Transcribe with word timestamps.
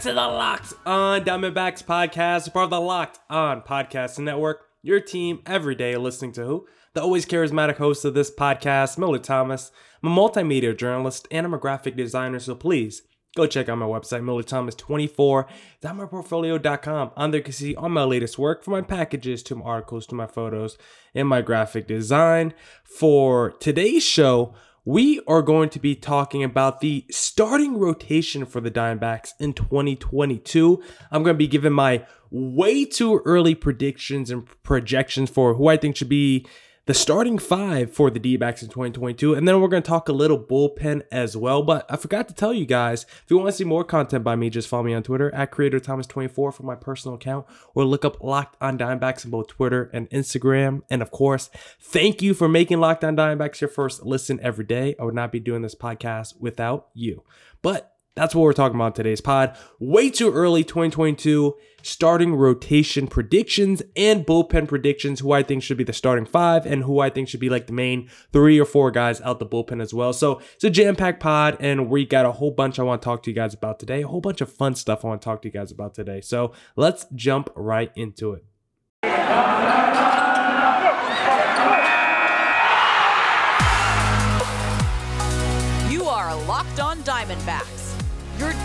to 0.00 0.12
the 0.12 0.14
Locked 0.14 0.74
On 0.86 1.24
Diamondbacks 1.24 1.82
podcast, 1.82 2.52
part 2.52 2.64
of 2.64 2.70
the 2.70 2.80
Locked 2.80 3.18
On 3.28 3.60
Podcast 3.62 4.20
Network. 4.20 4.66
Your 4.80 5.00
team 5.00 5.40
every 5.44 5.74
day 5.74 5.96
listening 5.96 6.30
to 6.32 6.44
who? 6.44 6.66
The 6.94 7.02
always 7.02 7.26
charismatic 7.26 7.78
host 7.78 8.04
of 8.04 8.14
this 8.14 8.30
podcast, 8.30 8.96
Miller 8.96 9.18
Thomas. 9.18 9.72
I'm 10.00 10.12
a 10.12 10.14
multimedia 10.14 10.78
journalist 10.78 11.26
and 11.32 11.44
I'm 11.44 11.52
a 11.52 11.58
graphic 11.58 11.96
designer, 11.96 12.38
so 12.38 12.54
please 12.54 13.02
go 13.34 13.48
check 13.48 13.68
out 13.68 13.78
my 13.78 13.86
website, 13.86 14.22
MillerThomas24.myportfolio.com. 14.22 17.10
On 17.16 17.30
there 17.32 17.38
you 17.38 17.44
can 17.44 17.52
see 17.52 17.74
all 17.74 17.88
my 17.88 18.04
latest 18.04 18.38
work 18.38 18.62
from 18.62 18.74
my 18.74 18.82
packages 18.82 19.42
to 19.44 19.54
my 19.56 19.64
articles 19.64 20.06
to 20.06 20.14
my 20.14 20.28
photos 20.28 20.78
and 21.12 21.26
my 21.26 21.42
graphic 21.42 21.88
design. 21.88 22.54
For 22.84 23.50
today's 23.58 24.04
show, 24.04 24.54
we 24.84 25.20
are 25.26 25.42
going 25.42 25.68
to 25.70 25.78
be 25.78 25.94
talking 25.94 26.42
about 26.42 26.80
the 26.80 27.04
starting 27.10 27.78
rotation 27.78 28.46
for 28.46 28.60
the 28.60 28.70
Diamondbacks 28.70 29.32
in 29.38 29.52
2022. 29.52 30.82
I'm 31.10 31.22
going 31.22 31.34
to 31.34 31.38
be 31.38 31.46
giving 31.46 31.72
my 31.72 32.06
way 32.30 32.84
too 32.84 33.20
early 33.24 33.54
predictions 33.54 34.30
and 34.30 34.46
projections 34.62 35.30
for 35.30 35.54
who 35.54 35.68
I 35.68 35.76
think 35.76 35.96
should 35.96 36.08
be 36.08 36.46
the 36.88 36.94
starting 36.94 37.36
five 37.36 37.92
for 37.92 38.08
the 38.08 38.18
D 38.18 38.38
backs 38.38 38.62
in 38.62 38.68
2022. 38.68 39.34
And 39.34 39.46
then 39.46 39.60
we're 39.60 39.68
going 39.68 39.82
to 39.82 39.86
talk 39.86 40.08
a 40.08 40.12
little 40.12 40.42
bullpen 40.42 41.02
as 41.12 41.36
well. 41.36 41.62
But 41.62 41.84
I 41.90 41.98
forgot 41.98 42.28
to 42.28 42.34
tell 42.34 42.54
you 42.54 42.64
guys 42.64 43.02
if 43.02 43.24
you 43.28 43.36
want 43.36 43.50
to 43.50 43.52
see 43.52 43.64
more 43.64 43.84
content 43.84 44.24
by 44.24 44.36
me, 44.36 44.48
just 44.48 44.68
follow 44.68 44.84
me 44.84 44.94
on 44.94 45.02
Twitter 45.02 45.30
at 45.34 45.50
Creator 45.50 45.80
Thomas24 45.80 46.54
for 46.54 46.62
my 46.62 46.74
personal 46.74 47.16
account, 47.16 47.44
or 47.74 47.84
look 47.84 48.06
up 48.06 48.22
Locked 48.24 48.56
on 48.62 48.78
Diamondbacks 48.78 49.26
on 49.26 49.30
both 49.30 49.48
Twitter 49.48 49.90
and 49.92 50.08
Instagram. 50.08 50.80
And 50.88 51.02
of 51.02 51.10
course, 51.10 51.50
thank 51.78 52.22
you 52.22 52.32
for 52.32 52.48
making 52.48 52.80
Locked 52.80 53.04
on 53.04 53.14
Diamondbacks 53.14 53.60
your 53.60 53.68
first 53.68 54.06
listen 54.06 54.40
every 54.42 54.64
day. 54.64 54.94
I 54.98 55.04
would 55.04 55.14
not 55.14 55.30
be 55.30 55.40
doing 55.40 55.60
this 55.60 55.74
podcast 55.74 56.40
without 56.40 56.88
you. 56.94 57.22
But 57.60 57.97
that's 58.18 58.34
what 58.34 58.42
we're 58.42 58.52
talking 58.52 58.76
about 58.76 58.96
today's 58.96 59.20
pod. 59.20 59.56
Way 59.78 60.10
too 60.10 60.32
early 60.32 60.64
2022 60.64 61.54
starting 61.82 62.34
rotation 62.34 63.06
predictions 63.06 63.82
and 63.96 64.26
bullpen 64.26 64.66
predictions, 64.66 65.20
who 65.20 65.32
I 65.32 65.42
think 65.42 65.62
should 65.62 65.78
be 65.78 65.84
the 65.84 65.92
starting 65.92 66.26
five 66.26 66.66
and 66.66 66.82
who 66.82 66.98
I 67.00 67.10
think 67.10 67.28
should 67.28 67.40
be 67.40 67.48
like 67.48 67.66
the 67.66 67.72
main 67.72 68.10
three 68.32 68.60
or 68.60 68.64
four 68.64 68.90
guys 68.90 69.20
out 69.20 69.38
the 69.38 69.46
bullpen 69.46 69.80
as 69.80 69.94
well. 69.94 70.12
So 70.12 70.40
it's 70.54 70.64
a 70.64 70.70
jam 70.70 70.96
packed 70.96 71.20
pod, 71.20 71.56
and 71.60 71.88
we 71.88 72.04
got 72.04 72.26
a 72.26 72.32
whole 72.32 72.50
bunch 72.50 72.78
I 72.78 72.82
want 72.82 73.00
to 73.00 73.04
talk 73.04 73.22
to 73.22 73.30
you 73.30 73.36
guys 73.36 73.54
about 73.54 73.78
today, 73.78 74.02
a 74.02 74.08
whole 74.08 74.20
bunch 74.20 74.40
of 74.40 74.52
fun 74.52 74.74
stuff 74.74 75.04
I 75.04 75.08
want 75.08 75.22
to 75.22 75.24
talk 75.24 75.42
to 75.42 75.48
you 75.48 75.52
guys 75.52 75.70
about 75.70 75.94
today. 75.94 76.20
So 76.20 76.52
let's 76.76 77.06
jump 77.14 77.50
right 77.54 77.92
into 77.94 78.32
it. 78.32 78.44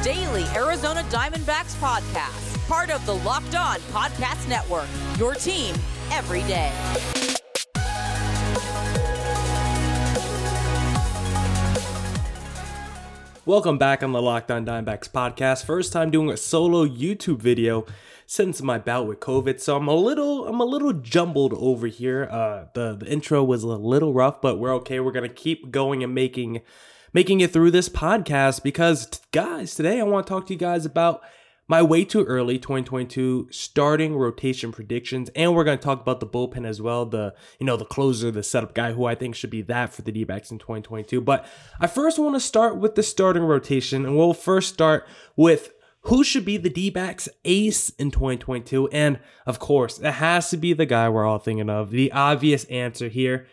Daily 0.03 0.43
Arizona 0.53 1.01
Diamondbacks 1.03 1.79
podcast, 1.79 2.67
part 2.67 2.89
of 2.89 3.05
the 3.05 3.15
Locked 3.15 3.55
On 3.55 3.77
Podcast 3.93 4.49
Network, 4.49 4.87
your 5.17 5.33
team 5.33 5.73
every 6.11 6.41
day. 6.41 6.73
Welcome 13.45 13.77
back 13.77 14.03
on 14.03 14.11
the 14.11 14.21
Locked 14.21 14.51
On 14.51 14.65
Diamondbacks 14.65 15.09
podcast. 15.09 15.63
First 15.63 15.93
time 15.93 16.11
doing 16.11 16.29
a 16.29 16.35
solo 16.35 16.85
YouTube 16.85 17.39
video 17.39 17.85
since 18.25 18.61
my 18.61 18.77
bout 18.77 19.07
with 19.07 19.21
COVID, 19.21 19.61
so 19.61 19.77
I'm 19.77 19.87
a 19.87 19.95
little 19.95 20.47
I'm 20.49 20.59
a 20.59 20.65
little 20.65 20.91
jumbled 20.91 21.53
over 21.53 21.87
here. 21.87 22.27
Uh, 22.29 22.65
the 22.73 22.95
the 22.95 23.05
intro 23.05 23.41
was 23.41 23.63
a 23.63 23.67
little 23.67 24.13
rough, 24.13 24.41
but 24.41 24.59
we're 24.59 24.73
okay. 24.75 24.99
We're 24.99 25.13
gonna 25.13 25.29
keep 25.29 25.71
going 25.71 26.03
and 26.03 26.13
making 26.13 26.61
making 27.13 27.41
it 27.41 27.53
through 27.53 27.71
this 27.71 27.89
podcast 27.89 28.63
because 28.63 29.07
guys, 29.31 29.75
today 29.75 29.99
I 29.99 30.03
want 30.03 30.25
to 30.25 30.33
talk 30.33 30.47
to 30.47 30.53
you 30.53 30.59
guys 30.59 30.85
about 30.85 31.21
my 31.67 31.81
way 31.81 32.03
too 32.03 32.25
early 32.25 32.59
2022 32.59 33.47
starting 33.49 34.15
rotation 34.15 34.71
predictions 34.71 35.29
and 35.29 35.55
we're 35.55 35.63
going 35.63 35.77
to 35.77 35.83
talk 35.83 36.01
about 36.01 36.19
the 36.19 36.27
bullpen 36.27 36.65
as 36.67 36.81
well 36.81 37.05
the 37.05 37.33
you 37.57 37.65
know 37.65 37.77
the 37.77 37.85
closer 37.85 38.29
the 38.31 38.43
setup 38.43 38.73
guy 38.73 38.91
who 38.91 39.05
i 39.05 39.15
think 39.15 39.33
should 39.33 39.49
be 39.49 39.61
that 39.61 39.93
for 39.93 40.01
the 40.01 40.11
d-backs 40.11 40.51
in 40.51 40.59
2022 40.59 41.21
but 41.21 41.45
i 41.79 41.87
first 41.87 42.19
want 42.19 42.35
to 42.35 42.39
start 42.39 42.77
with 42.77 42.95
the 42.95 43.01
starting 43.01 43.43
rotation 43.43 44.05
and 44.05 44.17
we'll 44.17 44.33
first 44.33 44.73
start 44.73 45.07
with 45.37 45.71
who 46.01 46.21
should 46.21 46.43
be 46.43 46.57
the 46.57 46.69
D-backs 46.69 47.29
ace 47.45 47.89
in 47.91 48.11
2022 48.11 48.89
and 48.89 49.19
of 49.45 49.59
course 49.59 49.99
it 49.99 50.11
has 50.11 50.49
to 50.49 50.57
be 50.57 50.73
the 50.73 50.85
guy 50.85 51.07
we're 51.07 51.25
all 51.25 51.39
thinking 51.39 51.69
of 51.69 51.91
the 51.91 52.11
obvious 52.11 52.65
answer 52.65 53.07
here 53.07 53.47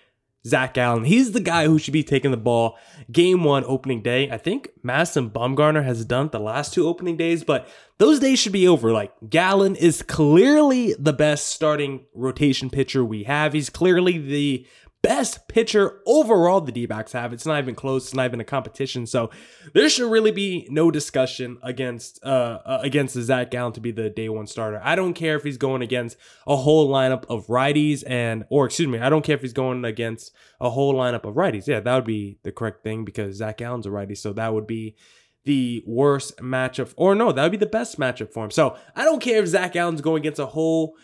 Zach 0.47 0.75
Gallen. 0.75 1.05
He's 1.05 1.33
the 1.33 1.41
guy 1.41 1.67
who 1.67 1.78
should 1.78 1.93
be 1.93 2.03
taking 2.03 2.31
the 2.31 2.37
ball 2.37 2.78
game 3.12 3.45
one 3.45 3.65
opening 3.67 4.03
day. 4.03 4.31
I 4.31 4.39
think 4.39 4.71
Madison 4.83 5.28
Bumgarner 5.31 5.84
has 5.84 6.05
done 6.05 6.31
the 6.33 6.41
last 6.41 6.73
two 6.73 6.87
opening 6.87 7.17
days, 7.17 7.45
but 7.45 7.69
those 7.99 8.21
days 8.21 8.39
should 8.39 8.53
be 8.53 8.67
over. 8.67 8.91
Like 8.93 9.12
Gallen 9.28 9.77
is 9.77 10.03
clearly 10.03 10.95
the 10.99 11.12
best 11.12 11.49
starting 11.49 12.06
rotation 12.15 12.71
pitcher 12.71 13.05
we 13.05 13.25
have. 13.25 13.53
He's 13.53 13.69
clearly 13.69 14.17
the 14.17 14.67
best 15.03 15.49
pitcher 15.49 16.00
overall 16.06 16.61
the 16.61 16.72
D-backs 16.72 17.12
have. 17.12 17.33
It's 17.33 17.47
not 17.47 17.59
even 17.59 17.75
close. 17.75 18.06
It's 18.06 18.15
not 18.15 18.27
even 18.27 18.41
a 18.41 18.44
competition. 18.44 19.06
So 19.06 19.31
there 19.72 19.88
should 19.88 20.11
really 20.11 20.31
be 20.31 20.66
no 20.71 20.91
discussion 20.91 21.59
against 21.62 22.22
uh, 22.25 22.61
uh 22.65 22.81
against 22.83 23.15
Zach 23.15 23.50
Gallen 23.50 23.72
to 23.72 23.81
be 23.81 23.93
the 23.93 24.10
day 24.10 24.28
one 24.28 24.47
starter. 24.47 24.81
I 24.83 24.97
don't 24.97 25.15
care 25.15 25.37
if 25.37 25.43
he's 25.43 25.56
going 25.56 25.83
against 25.83 26.16
a 26.47 26.56
whole 26.56 26.89
lineup 26.89 27.25
of 27.28 27.47
righties 27.47 28.05
and 28.06 28.44
or 28.50 28.66
excuse 28.66 28.89
me, 28.89 28.99
I 28.99 29.09
don't 29.09 29.25
care 29.25 29.37
if 29.37 29.43
he's 29.43 29.53
going 29.53 29.84
against 29.84 30.33
a 30.60 30.71
whole 30.71 30.94
lineup 30.94 31.25
of 31.25 31.34
righties. 31.34 31.66
Yeah, 31.66 31.81
that 31.81 31.94
would 31.94 32.05
be 32.05 32.39
the 32.43 32.53
correct 32.53 32.83
thing 32.83 33.05
because 33.05 33.37
Zach 33.37 33.59
Gallen's 33.59 33.87
a 33.87 33.91
righty, 33.91 34.15
so 34.15 34.33
that 34.34 34.53
would 34.53 34.66
be 34.66 34.97
the 35.44 35.83
worst 35.87 36.37
matchup, 36.39 36.93
or 36.97 37.15
no, 37.15 37.33
that 37.33 37.43
would 37.43 37.53
be 37.53 37.56
the 37.56 37.66
best 37.66 37.99
matchup 37.99 38.33
for 38.33 38.44
him. 38.44 38.50
So 38.50 38.77
I 38.94 39.05
don't 39.05 39.22
care 39.22 39.43
if 39.43 39.49
Zach 39.49 39.72
Gallen's 39.72 40.03
going 40.03 40.21
against 40.21 40.39
a 40.39 40.47
whole 40.47 40.97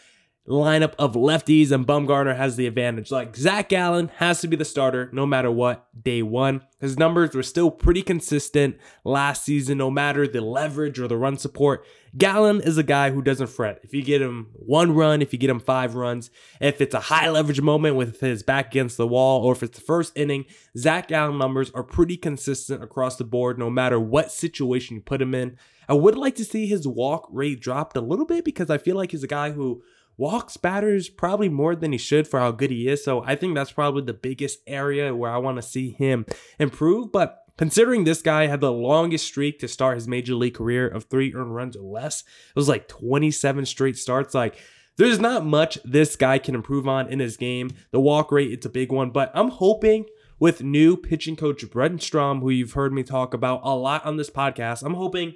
lineup 0.49 0.95
of 0.99 1.15
lefties 1.15 1.73
and 1.73 1.87
Bumgarner 1.87 2.37
has 2.37 2.57
the 2.57 2.67
advantage. 2.67 3.11
Like 3.11 3.37
Zach 3.37 3.69
Gallen 3.69 4.11
has 4.17 4.41
to 4.41 4.49
be 4.49 4.57
the 4.57 4.65
starter 4.65 5.11
no 5.13 5.27
matter 5.27 5.51
what 5.51 5.89
day 6.01 6.23
one. 6.23 6.63
His 6.79 6.99
numbers 6.99 7.35
were 7.35 7.43
still 7.43 7.71
pretty 7.71 8.03
consistent 8.03 8.77
last 9.03 9.45
season, 9.45 9.79
no 9.79 9.91
matter 9.91 10.29
the 10.29 10.41
leverage 10.41 11.01
or 11.01 11.09
the 11.09 11.17
run 11.17 11.37
support. 11.37 11.85
Gallen 12.17 12.61
is 12.61 12.79
a 12.79 12.83
guy 12.83 13.11
who 13.11 13.23
doesn't 13.23 13.49
fret. 13.49 13.81
If 13.83 13.93
you 13.93 14.03
get 14.03 14.23
him 14.23 14.51
one 14.53 14.93
run, 14.95 15.21
if 15.21 15.33
you 15.33 15.39
get 15.39 15.51
him 15.51 15.59
five 15.59 15.95
runs, 15.95 16.31
if 16.61 16.81
it's 16.81 16.95
a 16.95 17.01
high 17.01 17.29
leverage 17.29 17.61
moment 17.61 17.97
with 17.97 18.21
his 18.21 18.43
back 18.43 18.69
against 18.69 18.99
the 18.99 19.07
wall, 19.07 19.43
or 19.43 19.53
if 19.53 19.63
it's 19.63 19.79
the 19.79 19.85
first 19.85 20.17
inning, 20.17 20.45
Zach 20.77 21.09
Gallen 21.09 21.39
numbers 21.39 21.71
are 21.73 21.83
pretty 21.83 22.17
consistent 22.17 22.83
across 22.83 23.17
the 23.17 23.25
board, 23.25 23.59
no 23.59 23.71
matter 23.71 23.99
what 23.99 24.31
situation 24.31 24.97
you 24.97 25.03
put 25.03 25.23
him 25.23 25.35
in. 25.35 25.57
I 25.89 25.95
would 25.95 26.17
like 26.17 26.35
to 26.37 26.45
see 26.45 26.67
his 26.67 26.87
walk 26.87 27.29
rate 27.31 27.61
dropped 27.61 27.97
a 27.97 28.01
little 28.01 28.27
bit 28.27 28.45
because 28.45 28.71
I 28.71 28.79
feel 28.79 28.97
like 28.97 29.13
he's 29.13 29.23
a 29.23 29.29
guy 29.29 29.53
who 29.53 29.83
walks 30.17 30.57
batters 30.57 31.09
probably 31.09 31.49
more 31.49 31.77
than 31.77 31.93
he 31.93 31.99
should 31.99 32.27
for 32.27 32.41
how 32.41 32.51
good 32.51 32.71
he 32.71 32.89
is. 32.89 33.05
So 33.05 33.23
I 33.25 33.37
think 33.37 33.55
that's 33.55 33.73
probably 33.73 34.03
the 34.03 34.15
biggest 34.15 34.61
area 34.67 35.15
where 35.15 35.31
I 35.31 35.39
want 35.39 35.57
to 35.57 35.63
see 35.63 35.91
him 35.91 36.27
improve. 36.59 37.13
But 37.13 37.43
considering 37.59 38.05
this 38.05 38.23
guy 38.23 38.47
had 38.47 38.61
the 38.61 38.73
longest 38.73 39.27
streak 39.27 39.59
to 39.61 39.69
start 39.69 39.97
his 39.97 40.09
major 40.09 40.35
league 40.35 40.55
career 40.55 40.89
of 40.89 41.05
three 41.05 41.35
earned 41.35 41.55
runs 41.55 41.77
or 41.77 41.83
less, 41.83 42.23
it 42.23 42.57
was 42.57 42.69
like 42.69 42.89
27 42.89 43.67
straight 43.67 43.97
starts. 43.97 44.35
Like, 44.35 44.57
there's 44.97 45.21
not 45.21 45.45
much 45.45 45.79
this 45.85 46.17
guy 46.17 46.39
can 46.39 46.55
improve 46.55 46.89
on 46.89 47.09
in 47.09 47.19
his 47.19 47.37
game. 47.37 47.71
The 47.91 48.01
walk 48.01 48.33
rate, 48.33 48.51
it's 48.51 48.65
a 48.65 48.71
big 48.71 48.91
one, 48.91 49.11
but 49.11 49.31
I'm 49.35 49.51
hoping 49.51 50.07
with 50.39 50.63
new 50.63 50.97
pitching 50.97 51.37
coach 51.37 51.69
Brent 51.71 52.03
Strom, 52.03 52.41
who 52.41 52.51
you've 52.51 52.73
heard 52.73 52.93
me 52.93 53.03
talk 53.03 53.35
about 53.35 53.61
a 53.63 53.75
lot 53.75 54.05
on 54.05 54.17
this 54.17 54.31
podcast, 54.31 54.83
I'm 54.83 54.95
hoping 54.95 55.35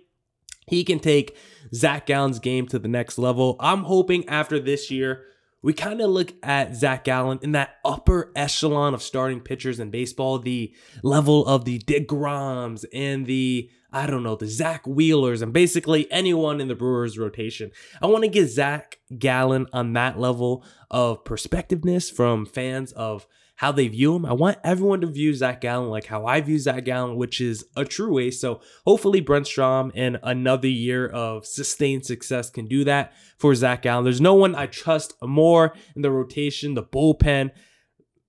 he 0.67 0.85
can 0.85 0.99
take 0.99 1.37
Zach 1.75 2.07
Gallen's 2.07 2.39
game 2.39 2.67
to 2.69 2.79
the 2.79 2.89
next 2.89 3.19
level. 3.19 3.57
I'm 3.61 3.85
hoping 3.85 4.29
after 4.29 4.59
this 4.59 4.91
year, 4.91 5.25
we 5.63 5.73
kind 5.73 6.01
of 6.01 6.11
look 6.11 6.33
at 6.43 6.75
Zach 6.75 7.05
Gallen 7.05 7.39
in 7.43 7.53
that 7.53 7.77
upper 7.85 8.33
echelon 8.35 8.95
of 8.95 9.03
starting 9.03 9.41
pitchers 9.41 9.79
in 9.79 9.91
baseball, 9.91 10.39
the 10.39 10.75
level 11.03 11.47
of 11.47 11.65
the 11.65 11.79
DeGroms 11.81 12.85
and 12.95 13.27
the, 13.27 13.71
I 13.93 14.07
don't 14.07 14.23
know, 14.23 14.37
the 14.37 14.47
Zach 14.47 14.87
Wheelers 14.87 15.43
and 15.43 15.53
basically 15.53 16.11
anyone 16.11 16.61
in 16.61 16.69
the 16.69 16.75
Brewers 16.75 17.19
rotation. 17.19 17.73
I 18.01 18.07
want 18.07 18.25
to 18.25 18.31
get 18.31 18.47
Zach 18.47 19.01
Gallen 19.19 19.67
on 19.73 19.93
that 19.93 20.19
level 20.19 20.65
of 20.91 21.25
perspectiveness 21.25 22.11
from 22.11 22.47
fans 22.47 22.93
of 22.93 23.27
how 23.61 23.71
they 23.71 23.89
view 23.89 24.17
him. 24.17 24.25
I 24.25 24.33
want 24.33 24.57
everyone 24.65 25.03
to 25.03 25.07
view 25.07 25.35
Zach 25.35 25.61
Gallen 25.61 25.91
like 25.91 26.07
how 26.07 26.25
I 26.25 26.41
view 26.41 26.59
Zach 26.59 26.83
Gallen, 26.87 27.17
which 27.17 27.43
is 27.43 27.67
a 27.77 27.85
true 27.85 28.19
ace. 28.19 28.41
So 28.41 28.63
hopefully 28.87 29.21
Brent 29.21 29.47
Strom 29.47 29.91
in 29.95 30.17
another 30.23 30.67
year 30.67 31.07
of 31.07 31.45
sustained 31.45 32.07
success 32.07 32.49
can 32.49 32.69
do 32.69 32.85
that 32.85 33.13
for 33.37 33.55
Zach 33.55 33.83
Gallen. 33.83 34.05
There's 34.05 34.19
no 34.19 34.33
one 34.33 34.55
I 34.55 34.65
trust 34.65 35.13
more 35.23 35.75
in 35.95 36.01
the 36.01 36.11
rotation, 36.11 36.73
the 36.73 36.83
bullpen. 36.83 37.51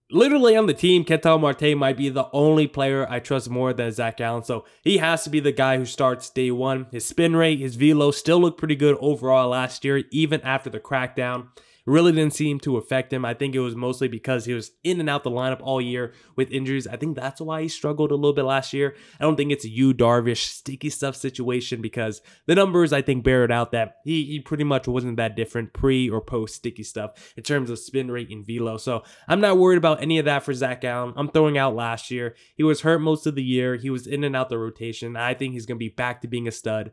Literally 0.09 0.57
on 0.57 0.65
the 0.65 0.73
team, 0.73 1.05
Ketel 1.05 1.39
Marte 1.39 1.77
might 1.77 1.95
be 1.95 2.09
the 2.09 2.27
only 2.33 2.67
player 2.67 3.07
I 3.09 3.19
trust 3.19 3.49
more 3.49 3.71
than 3.71 3.89
Zach 3.93 4.17
Gallen. 4.17 4.43
So 4.43 4.65
he 4.83 4.97
has 4.97 5.23
to 5.23 5.29
be 5.29 5.39
the 5.39 5.53
guy 5.53 5.77
who 5.77 5.85
starts 5.85 6.29
day 6.29 6.51
one. 6.51 6.87
His 6.91 7.05
spin 7.05 7.37
rate, 7.37 7.59
his 7.59 7.77
velo 7.77 8.11
still 8.11 8.41
looked 8.41 8.59
pretty 8.59 8.75
good 8.75 8.97
overall 8.99 9.47
last 9.47 9.85
year, 9.85 10.03
even 10.11 10.41
after 10.41 10.69
the 10.69 10.81
crackdown 10.81 11.47
really 11.91 12.11
didn't 12.11 12.33
seem 12.33 12.59
to 12.61 12.77
affect 12.77 13.11
him. 13.11 13.25
I 13.25 13.33
think 13.33 13.53
it 13.53 13.59
was 13.59 13.75
mostly 13.75 14.07
because 14.07 14.45
he 14.45 14.53
was 14.53 14.71
in 14.83 14.99
and 14.99 15.09
out 15.09 15.23
the 15.23 15.29
lineup 15.29 15.59
all 15.61 15.81
year 15.81 16.13
with 16.35 16.49
injuries. 16.51 16.87
I 16.87 16.95
think 16.95 17.15
that's 17.15 17.41
why 17.41 17.61
he 17.61 17.67
struggled 17.67 18.11
a 18.11 18.15
little 18.15 18.33
bit 18.33 18.45
last 18.45 18.73
year. 18.73 18.95
I 19.19 19.23
don't 19.23 19.35
think 19.35 19.51
it's 19.51 19.65
a 19.65 19.69
Yu 19.69 19.93
Darvish 19.93 20.45
sticky 20.45 20.89
stuff 20.89 21.15
situation 21.15 21.81
because 21.81 22.21
the 22.47 22.55
numbers 22.55 22.93
I 22.93 23.01
think 23.01 23.23
bear 23.23 23.43
it 23.43 23.51
out 23.51 23.71
that 23.73 23.97
he, 24.03 24.23
he 24.23 24.39
pretty 24.39 24.63
much 24.63 24.87
wasn't 24.87 25.17
that 25.17 25.35
different 25.35 25.73
pre 25.73 26.09
or 26.09 26.21
post 26.21 26.55
sticky 26.55 26.83
stuff 26.83 27.33
in 27.35 27.43
terms 27.43 27.69
of 27.69 27.79
spin 27.79 28.09
rate 28.09 28.29
and 28.29 28.45
velo. 28.45 28.77
So 28.77 29.03
I'm 29.27 29.41
not 29.41 29.57
worried 29.57 29.77
about 29.77 30.01
any 30.01 30.17
of 30.19 30.25
that 30.25 30.43
for 30.43 30.53
Zach 30.53 30.81
Gallen. 30.81 31.13
I'm 31.17 31.29
throwing 31.29 31.57
out 31.57 31.75
last 31.75 32.09
year. 32.09 32.35
He 32.55 32.63
was 32.63 32.81
hurt 32.81 32.99
most 32.99 33.27
of 33.27 33.35
the 33.35 33.43
year. 33.43 33.75
He 33.75 33.89
was 33.89 34.07
in 34.07 34.23
and 34.23 34.35
out 34.35 34.49
the 34.49 34.57
rotation. 34.57 35.15
I 35.15 35.33
think 35.33 35.53
he's 35.53 35.65
going 35.65 35.77
to 35.77 35.83
be 35.83 35.89
back 35.89 36.21
to 36.21 36.27
being 36.27 36.47
a 36.47 36.51
stud 36.51 36.91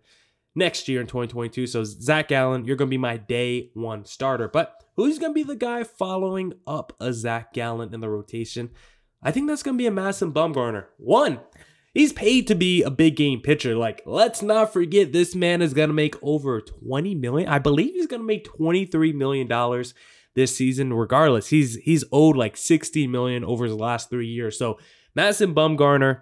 next 0.59 0.89
year 0.89 1.01
in 1.01 1.07
2022. 1.07 1.67
So 1.67 1.85
Zach 1.85 2.29
Gallen, 2.29 2.65
you're 2.65 2.77
going 2.77 2.89
to 2.89 2.91
be 2.91 2.99
my 2.99 3.17
day 3.17 3.71
one 3.75 4.05
starter. 4.05 4.49
But 4.49 4.75
who's 4.97 5.19
going 5.19 5.31
to 5.31 5.35
be 5.35 5.45
the 5.45 5.57
guy 5.57 5.85
following 5.85 6.55
up 6.67 6.93
a 7.01 7.13
Zach 7.13 7.53
Gallen 7.53 7.95
in 7.95 8.01
the 8.01 8.11
rotation? 8.11 8.71
I 9.23 9.31
think 9.31 9.49
that's 9.49 9.63
going 9.63 9.77
to 9.77 9.83
be 9.83 9.87
a 9.87 9.91
Madison 9.91 10.33
Bumgarner. 10.33 10.87
One, 10.99 11.41
he's 11.95 12.13
paid 12.13 12.47
to 12.49 12.55
be 12.55 12.83
a 12.83 12.91
big 12.91 13.17
game 13.17 13.41
pitcher. 13.41 13.75
Like, 13.75 14.03
let's 14.07 14.43
not 14.43 14.73
forget 14.73 15.13
this 15.13 15.35
man 15.35 15.63
is 15.63 15.75
going 15.75 15.89
to 15.89 15.95
make 15.95 16.17
over 16.23 16.61
20 16.61 17.15
million. 17.15 17.49
I 17.49 17.59
believe 17.59 17.95
he's 17.95 18.07
going 18.07 18.23
to 18.23 18.27
make 18.27 18.45
23 18.45 19.13
million 19.13 19.47
dollars 19.47 19.95
this 20.35 20.55
season 20.55 20.93
regardless. 20.93 21.49
He's 21.49 21.77
he's 21.77 22.05
owed 22.13 22.37
like 22.37 22.57
60 22.57 23.07
million 23.09 23.45
over 23.45 23.65
his 23.65 23.75
last 23.75 24.11
3 24.11 24.27
years. 24.27 24.59
So, 24.59 24.79
Madison 25.15 25.55
Bumgarner 25.55 26.21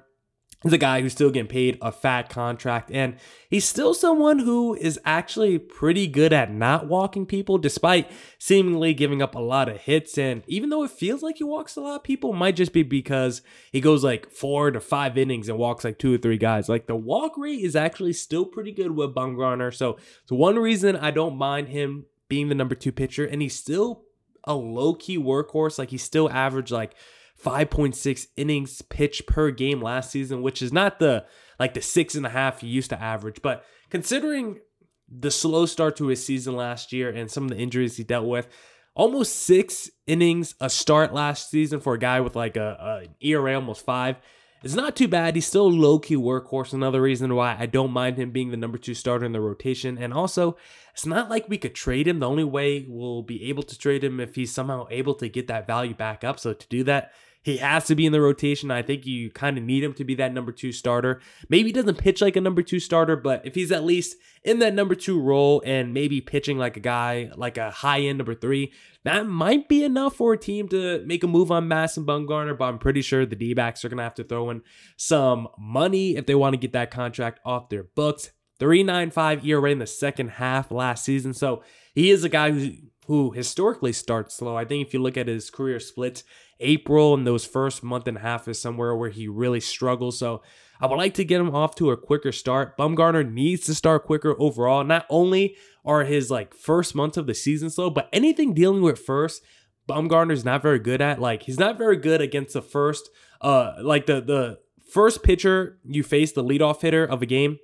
He's 0.67 0.73
a 0.73 0.79
guy 0.79 1.01
who's 1.01 1.13
still 1.13 1.31
getting 1.31 1.49
paid 1.49 1.79
a 1.81 1.93
fat 1.93 2.29
contract, 2.29 2.91
and 2.91 3.19
he's 3.49 3.65
still 3.65 3.95
someone 3.95 4.41
who 4.41 4.75
is 4.75 4.99
actually 5.05 5.61
pretty 5.61 6.09
good 6.09 6.33
at 6.33 6.53
not 6.53 6.89
walking 6.89 7.25
people, 7.25 7.57
despite 7.57 8.11
seemingly 8.39 8.93
giving 8.93 9.23
up 9.23 9.37
a 9.37 9.39
lot 9.39 9.69
of 9.69 9.77
hits. 9.77 10.19
And 10.19 10.43
even 10.49 10.71
though 10.71 10.83
it 10.83 10.91
feels 10.91 11.23
like 11.23 11.37
he 11.37 11.45
walks 11.45 11.77
a 11.77 11.81
lot 11.81 12.03
people, 12.03 12.33
might 12.33 12.57
just 12.57 12.73
be 12.73 12.83
because 12.83 13.43
he 13.71 13.81
goes 13.81 14.03
like 14.03 14.29
four 14.33 14.73
to 14.73 14.81
five 14.81 15.17
innings 15.17 15.49
and 15.49 15.57
walks 15.57 15.85
like 15.85 16.01
two 16.01 16.15
or 16.15 16.19
three 16.19 16.37
guys. 16.37 16.69
Like 16.69 16.89
the 16.89 16.97
walk 16.97 17.39
rate 17.39 17.61
is 17.61 17.77
actually 17.77 18.15
still 18.15 18.45
pretty 18.45 18.73
good 18.73 18.91
with 18.91 19.15
Bumgarner. 19.15 19.73
So 19.73 19.99
it's 20.23 20.33
one 20.33 20.59
reason 20.59 20.97
I 20.97 21.13
don't 21.13 21.37
mind 21.37 21.69
him 21.69 22.07
being 22.29 22.49
the 22.49 22.57
number 22.57 22.75
two 22.75 22.91
pitcher, 22.91 23.25
and 23.25 23.41
he's 23.41 23.55
still 23.55 24.03
a 24.43 24.55
low 24.55 24.95
key 24.95 25.17
workhorse. 25.17 25.79
Like 25.79 25.91
he's 25.91 26.03
still 26.03 26.29
average 26.29 26.73
like 26.73 26.97
5.6 27.43 28.27
innings 28.37 28.83
pitch 28.83 29.27
per 29.27 29.51
game 29.51 29.81
last 29.81 30.11
season, 30.11 30.43
which 30.43 30.63
is 30.63 30.73
not 30.73 30.99
the 30.99 31.25
like 31.59 31.75
the 31.75 31.83
six 31.83 32.15
and 32.15 32.27
a 32.27 32.31
half 32.31 32.61
he 32.61 32.69
used 32.69 32.91
to 32.91 33.01
average. 33.01 33.41
But 33.43 33.65
considering 33.91 34.61
the 35.09 35.31
slow 35.31 35.67
start 35.67 35.97
to 35.97 36.09
his 36.09 36.25
season 36.25 36.57
last 36.57 36.93
year 36.93 37.11
and 37.11 37.31
some 37.31 37.45
of 37.45 37.51
the 37.51 37.59
injuries 37.59 37.97
he 37.97 38.05
dealt 38.05 38.27
with, 38.27 38.49
almost 38.95 39.37
six 39.37 39.91
innings 40.07 40.55
a 40.61 40.69
start 40.69 41.13
last 41.15 41.51
season 41.51 41.81
for 41.81 41.95
a 41.95 41.99
guy 41.99 42.21
with 42.21 42.35
like 42.35 42.57
a, 42.57 43.07
a 43.23 43.27
ERA 43.27 43.55
almost 43.55 43.85
five. 43.85 44.17
It's 44.63 44.75
not 44.75 44.97
too 44.97 45.07
bad. 45.07 45.35
He's 45.37 45.47
still 45.47 45.67
a 45.67 45.69
low 45.69 45.99
key 45.99 46.17
workhorse. 46.17 46.73
Another 46.73 47.01
reason 47.01 47.35
why 47.35 47.57
I 47.59 47.67
don't 47.67 47.93
mind 47.93 48.17
him 48.17 48.31
being 48.31 48.51
the 48.51 48.57
number 48.57 48.79
two 48.79 48.95
starter 48.95 49.25
in 49.25 49.33
the 49.33 49.41
rotation. 49.41 49.99
And 49.99 50.13
also, 50.13 50.57
it's 50.93 51.07
not 51.07 51.31
like 51.31 51.49
we 51.49 51.59
could 51.59 51.75
trade 51.75 52.09
him. 52.09 52.19
The 52.19 52.29
only 52.29 52.43
way 52.43 52.85
we'll 52.89 53.23
be 53.23 53.49
able 53.49 53.63
to 53.65 53.79
trade 53.79 54.03
him 54.03 54.19
if 54.19 54.35
he's 54.35 54.53
somehow 54.53 54.87
able 54.91 55.15
to 55.17 55.29
get 55.29 55.47
that 55.49 55.67
value 55.67 55.95
back 55.95 56.25
up. 56.25 56.41
So 56.41 56.53
to 56.53 56.69
do 56.69 56.83
that, 56.85 57.13
he 57.47 57.59
has 57.59 57.85
to 57.85 57.95
be 57.95 58.05
in 58.05 58.11
the 58.11 58.21
rotation. 58.21 58.73
I 58.73 58.83
think 58.83 59.07
you 59.07 59.31
kind 59.31 59.57
of 59.57 59.63
need 59.63 59.85
him 59.85 59.95
to 59.95 60.05
be 60.05 60.17
that 60.17 60.33
number 60.33 60.51
two 60.51 60.73
starter. 60.73 61.21
Maybe 61.49 61.69
he 61.69 61.73
doesn't 61.73 61.97
pitch 61.97 62.21
like 62.21 62.35
a 62.35 62.41
number 62.41 62.61
two 62.61 62.81
starter, 62.81 63.15
but 63.15 63.47
if 63.47 63.55
he's 63.55 63.71
at 63.71 63.85
least 63.85 64.17
in 64.43 64.59
that 64.59 64.75
number 64.75 64.97
two 64.97 65.21
role 65.21 65.63
and 65.65 65.95
maybe 65.95 66.21
pitching 66.21 66.59
like 66.59 66.77
a 66.77 66.81
guy, 66.81 67.31
like 67.37 67.57
a 67.57 67.71
high 67.71 68.01
end 68.01 68.19
number 68.19 68.35
three, 68.35 68.73
that 69.05 69.29
might 69.29 69.69
be 69.69 69.85
enough 69.85 70.17
for 70.17 70.33
a 70.33 70.37
team 70.37 70.67
to 70.71 71.05
make 71.07 71.23
a 71.23 71.29
move 71.29 71.53
on 71.53 71.69
Madison 71.69 72.05
Bumgarner. 72.05 72.59
But 72.59 72.65
I'm 72.65 72.81
pretty 72.81 73.01
sure 73.01 73.25
the 73.25 73.37
D 73.37 73.55
backs 73.55 73.85
are 73.85 73.89
going 73.89 73.99
to 73.99 74.03
have 74.03 74.15
to 74.15 74.25
throw 74.25 74.51
in 74.51 74.63
some 74.97 75.47
money 75.57 76.17
if 76.17 76.27
they 76.27 76.35
want 76.35 76.55
to 76.55 76.59
get 76.59 76.73
that 76.73 76.91
contract 76.91 77.39
off 77.45 77.69
their 77.69 77.85
books. 77.85 78.33
395 78.59 79.47
ERA 79.47 79.71
in 79.71 79.79
the 79.79 79.87
second 79.87 80.31
half 80.31 80.73
last 80.73 81.05
season. 81.05 81.33
So 81.33 81.63
he 81.95 82.11
is 82.11 82.25
a 82.25 82.29
guy 82.29 82.51
who 82.51 82.73
who 83.07 83.31
historically 83.31 83.93
starts 83.93 84.37
slow. 84.37 84.57
I 84.57 84.65
think 84.65 84.87
if 84.87 84.95
you 84.95 85.03
look 85.03 85.17
at 85.17 85.29
his 85.29 85.51
career 85.51 85.81
splits, 85.81 86.25
April 86.61 87.15
and 87.15 87.27
those 87.27 87.45
first 87.45 87.83
month 87.83 88.09
and 88.09 88.17
a 88.17 88.21
half 88.21 88.49
is 88.49 88.61
somewhere 88.61 88.97
where 88.97 89.11
he 89.11 89.29
really 89.29 89.61
struggles. 89.61 90.19
So 90.19 90.43
I 90.81 90.87
would 90.87 90.97
like 90.97 91.15
to 91.15 91.25
get 91.25 91.41
him 91.41 91.55
off 91.55 91.75
to 91.77 91.91
a 91.91 91.97
quicker 91.97 92.33
start. 92.33 92.77
Bumgarner 92.77 93.31
needs 93.31 93.67
to 93.67 93.75
start 93.75 94.05
quicker 94.05 94.35
overall. 94.39 94.85
Not 94.85 95.07
only 95.09 95.57
are 95.85 96.05
his 96.05 96.31
like 96.31 96.55
first 96.55 96.95
months 96.95 97.17
of 97.17 97.27
the 97.27 97.35
season 97.35 97.71
slow, 97.71 97.91
but 97.91 98.09
anything 98.13 98.55
dealing 98.55 98.83
with 98.83 98.99
first, 98.99 99.43
Bumgarner's 99.89 100.45
not 100.45 100.63
very 100.63 100.79
good 100.79 101.01
at. 101.01 101.21
Like 101.21 101.43
he's 101.43 101.59
not 101.59 101.79
very 101.79 101.97
good 101.97 102.21
against 102.21 102.55
the 102.55 102.63
first, 102.63 103.09
uh, 103.41 103.75
like 103.81 104.07
the 104.07 104.21
the 104.21 104.59
first 104.91 105.23
pitcher 105.23 105.79
you 105.85 106.03
face, 106.03 106.33
the 106.33 106.45
leadoff 106.45 106.83
hitter 106.83 107.05
of 107.05 107.23
a 107.23 107.27
game. 107.27 107.59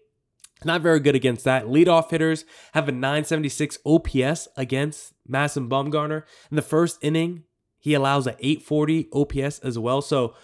Not 0.64 0.82
very 0.82 1.00
good 1.00 1.16
against 1.16 1.44
that. 1.44 1.66
Leadoff 1.66 2.10
hitters 2.10 2.44
have 2.72 2.88
a 2.88 2.92
976 2.92 3.78
OPS 3.84 4.48
against 4.56 5.11
Madison 5.26 5.68
Bumgarner. 5.68 6.24
In 6.50 6.56
the 6.56 6.62
first 6.62 6.98
inning, 7.02 7.44
he 7.78 7.94
allows 7.94 8.26
a 8.26 8.36
840 8.38 9.08
OPS 9.12 9.58
as 9.60 9.78
well. 9.78 10.02
So, 10.02 10.34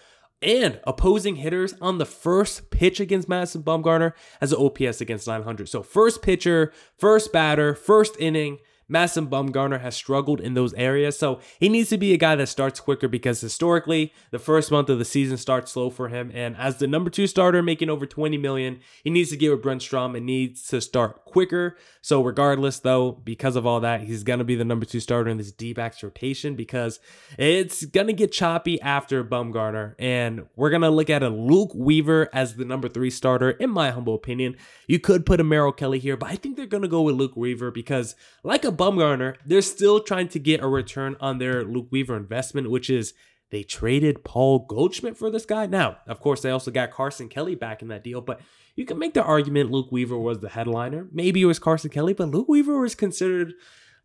and 0.40 0.80
opposing 0.84 1.36
hitters 1.36 1.74
on 1.80 1.98
the 1.98 2.06
first 2.06 2.70
pitch 2.70 3.00
against 3.00 3.28
Madison 3.28 3.62
Bumgarner 3.62 4.12
has 4.40 4.52
an 4.52 4.58
OPS 4.58 5.00
against 5.00 5.26
900. 5.26 5.68
So, 5.68 5.82
first 5.82 6.22
pitcher, 6.22 6.72
first 6.96 7.32
batter, 7.32 7.74
first 7.74 8.16
inning, 8.18 8.58
Madison 8.88 9.26
Bumgarner 9.26 9.80
has 9.80 9.94
struggled 9.94 10.40
in 10.40 10.54
those 10.54 10.72
areas. 10.74 11.18
So 11.18 11.40
he 11.60 11.68
needs 11.68 11.90
to 11.90 11.98
be 11.98 12.12
a 12.12 12.16
guy 12.16 12.34
that 12.36 12.48
starts 12.48 12.80
quicker 12.80 13.08
because 13.08 13.40
historically, 13.40 14.12
the 14.30 14.38
first 14.38 14.70
month 14.70 14.88
of 14.88 14.98
the 14.98 15.04
season 15.04 15.36
starts 15.36 15.72
slow 15.72 15.90
for 15.90 16.08
him. 16.08 16.30
And 16.34 16.56
as 16.56 16.78
the 16.78 16.86
number 16.86 17.10
two 17.10 17.26
starter 17.26 17.62
making 17.62 17.90
over 17.90 18.06
20 18.06 18.38
million, 18.38 18.80
he 19.04 19.10
needs 19.10 19.30
to 19.30 19.36
get 19.36 19.50
with 19.50 19.62
Brent 19.62 19.82
Strom 19.82 20.14
and 20.14 20.24
needs 20.24 20.66
to 20.68 20.80
start 20.80 21.24
quicker. 21.24 21.76
So 22.00 22.22
regardless, 22.22 22.80
though, 22.80 23.12
because 23.12 23.56
of 23.56 23.66
all 23.66 23.80
that, 23.80 24.00
he's 24.00 24.22
gonna 24.22 24.44
be 24.44 24.54
the 24.54 24.64
number 24.64 24.86
two 24.86 25.00
starter 25.00 25.28
in 25.28 25.36
this 25.36 25.52
D-backs 25.52 26.02
rotation 26.02 26.54
because 26.54 27.00
it's 27.38 27.84
gonna 27.84 28.14
get 28.14 28.32
choppy 28.32 28.80
after 28.80 29.22
Bumgarner. 29.22 29.94
And 29.98 30.46
we're 30.56 30.70
gonna 30.70 30.90
look 30.90 31.10
at 31.10 31.22
a 31.22 31.28
Luke 31.28 31.72
Weaver 31.74 32.30
as 32.32 32.54
the 32.54 32.64
number 32.64 32.88
three 32.88 33.10
starter, 33.10 33.50
in 33.50 33.70
my 33.70 33.90
humble 33.90 34.14
opinion. 34.14 34.56
You 34.86 34.98
could 34.98 35.26
put 35.26 35.40
a 35.40 35.44
Merrill 35.44 35.72
Kelly 35.72 35.98
here, 35.98 36.16
but 36.16 36.30
I 36.30 36.36
think 36.36 36.56
they're 36.56 36.66
gonna 36.66 36.88
go 36.88 37.02
with 37.02 37.16
Luke 37.16 37.36
Weaver 37.36 37.70
because, 37.70 38.14
like 38.42 38.64
a 38.64 38.72
Bumgarner, 38.78 39.36
they're 39.44 39.60
still 39.60 40.00
trying 40.00 40.28
to 40.28 40.38
get 40.38 40.62
a 40.62 40.68
return 40.68 41.16
on 41.20 41.38
their 41.38 41.64
Luke 41.64 41.88
Weaver 41.90 42.16
investment, 42.16 42.70
which 42.70 42.88
is 42.88 43.12
they 43.50 43.62
traded 43.62 44.24
Paul 44.24 44.66
Goldschmidt 44.68 45.16
for 45.16 45.30
this 45.30 45.44
guy. 45.44 45.66
Now, 45.66 45.98
of 46.06 46.20
course, 46.20 46.42
they 46.42 46.50
also 46.50 46.70
got 46.70 46.90
Carson 46.90 47.28
Kelly 47.28 47.54
back 47.54 47.82
in 47.82 47.88
that 47.88 48.04
deal, 48.04 48.20
but 48.20 48.40
you 48.76 48.84
can 48.84 48.98
make 48.98 49.14
the 49.14 49.22
argument 49.22 49.70
Luke 49.70 49.90
Weaver 49.90 50.16
was 50.16 50.38
the 50.38 50.48
headliner. 50.48 51.08
Maybe 51.12 51.42
it 51.42 51.46
was 51.46 51.58
Carson 51.58 51.90
Kelly, 51.90 52.12
but 52.12 52.28
Luke 52.28 52.48
Weaver 52.48 52.78
was 52.78 52.94
considered 52.94 53.54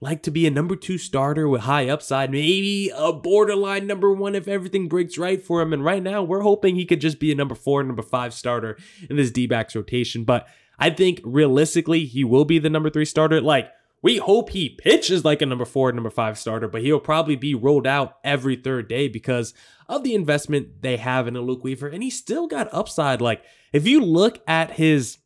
like 0.01 0.21
to 0.23 0.31
be 0.31 0.45
a 0.45 0.51
number 0.51 0.75
two 0.75 0.97
starter 0.97 1.47
with 1.47 1.61
high 1.61 1.87
upside, 1.87 2.31
maybe 2.31 2.91
a 2.95 3.13
borderline 3.13 3.87
number 3.87 4.11
one 4.11 4.35
if 4.35 4.47
everything 4.47 4.89
breaks 4.89 5.17
right 5.17 5.41
for 5.41 5.61
him. 5.61 5.71
And 5.71 5.83
right 5.83 6.03
now, 6.03 6.23
we're 6.23 6.41
hoping 6.41 6.75
he 6.75 6.85
could 6.85 7.01
just 7.01 7.19
be 7.19 7.31
a 7.31 7.35
number 7.35 7.55
four, 7.55 7.83
number 7.83 8.01
five 8.01 8.33
starter 8.33 8.77
in 9.09 9.15
this 9.15 9.31
D 9.31 9.47
backs 9.47 9.75
rotation. 9.75 10.23
But 10.25 10.47
I 10.77 10.89
think 10.89 11.21
realistically, 11.23 12.05
he 12.05 12.23
will 12.23 12.45
be 12.45 12.59
the 12.59 12.69
number 12.69 12.89
three 12.89 13.05
starter. 13.05 13.39
Like, 13.39 13.71
we 14.03 14.17
hope 14.17 14.49
he 14.49 14.69
pitches 14.69 15.25
like 15.25 15.41
a 15.41 15.45
number 15.45 15.65
four, 15.65 15.91
number 15.91 16.09
five 16.09 16.37
starter, 16.37 16.67
but 16.67 16.81
he'll 16.81 16.99
probably 16.99 17.37
be 17.37 17.55
rolled 17.55 17.87
out 17.87 18.17
every 18.23 18.57
third 18.57 18.87
day 18.87 19.07
because 19.07 19.53
of 19.87 20.03
the 20.03 20.13
investment 20.13 20.81
they 20.81 20.97
have 20.97 21.27
in 21.27 21.35
a 21.35 21.41
Luke 21.41 21.63
Weaver. 21.63 21.87
And 21.87 22.03
he 22.03 22.09
still 22.09 22.47
got 22.47 22.71
upside. 22.71 23.21
Like, 23.21 23.43
if 23.71 23.87
you 23.87 24.01
look 24.01 24.39
at 24.45 24.71
his 24.71 25.17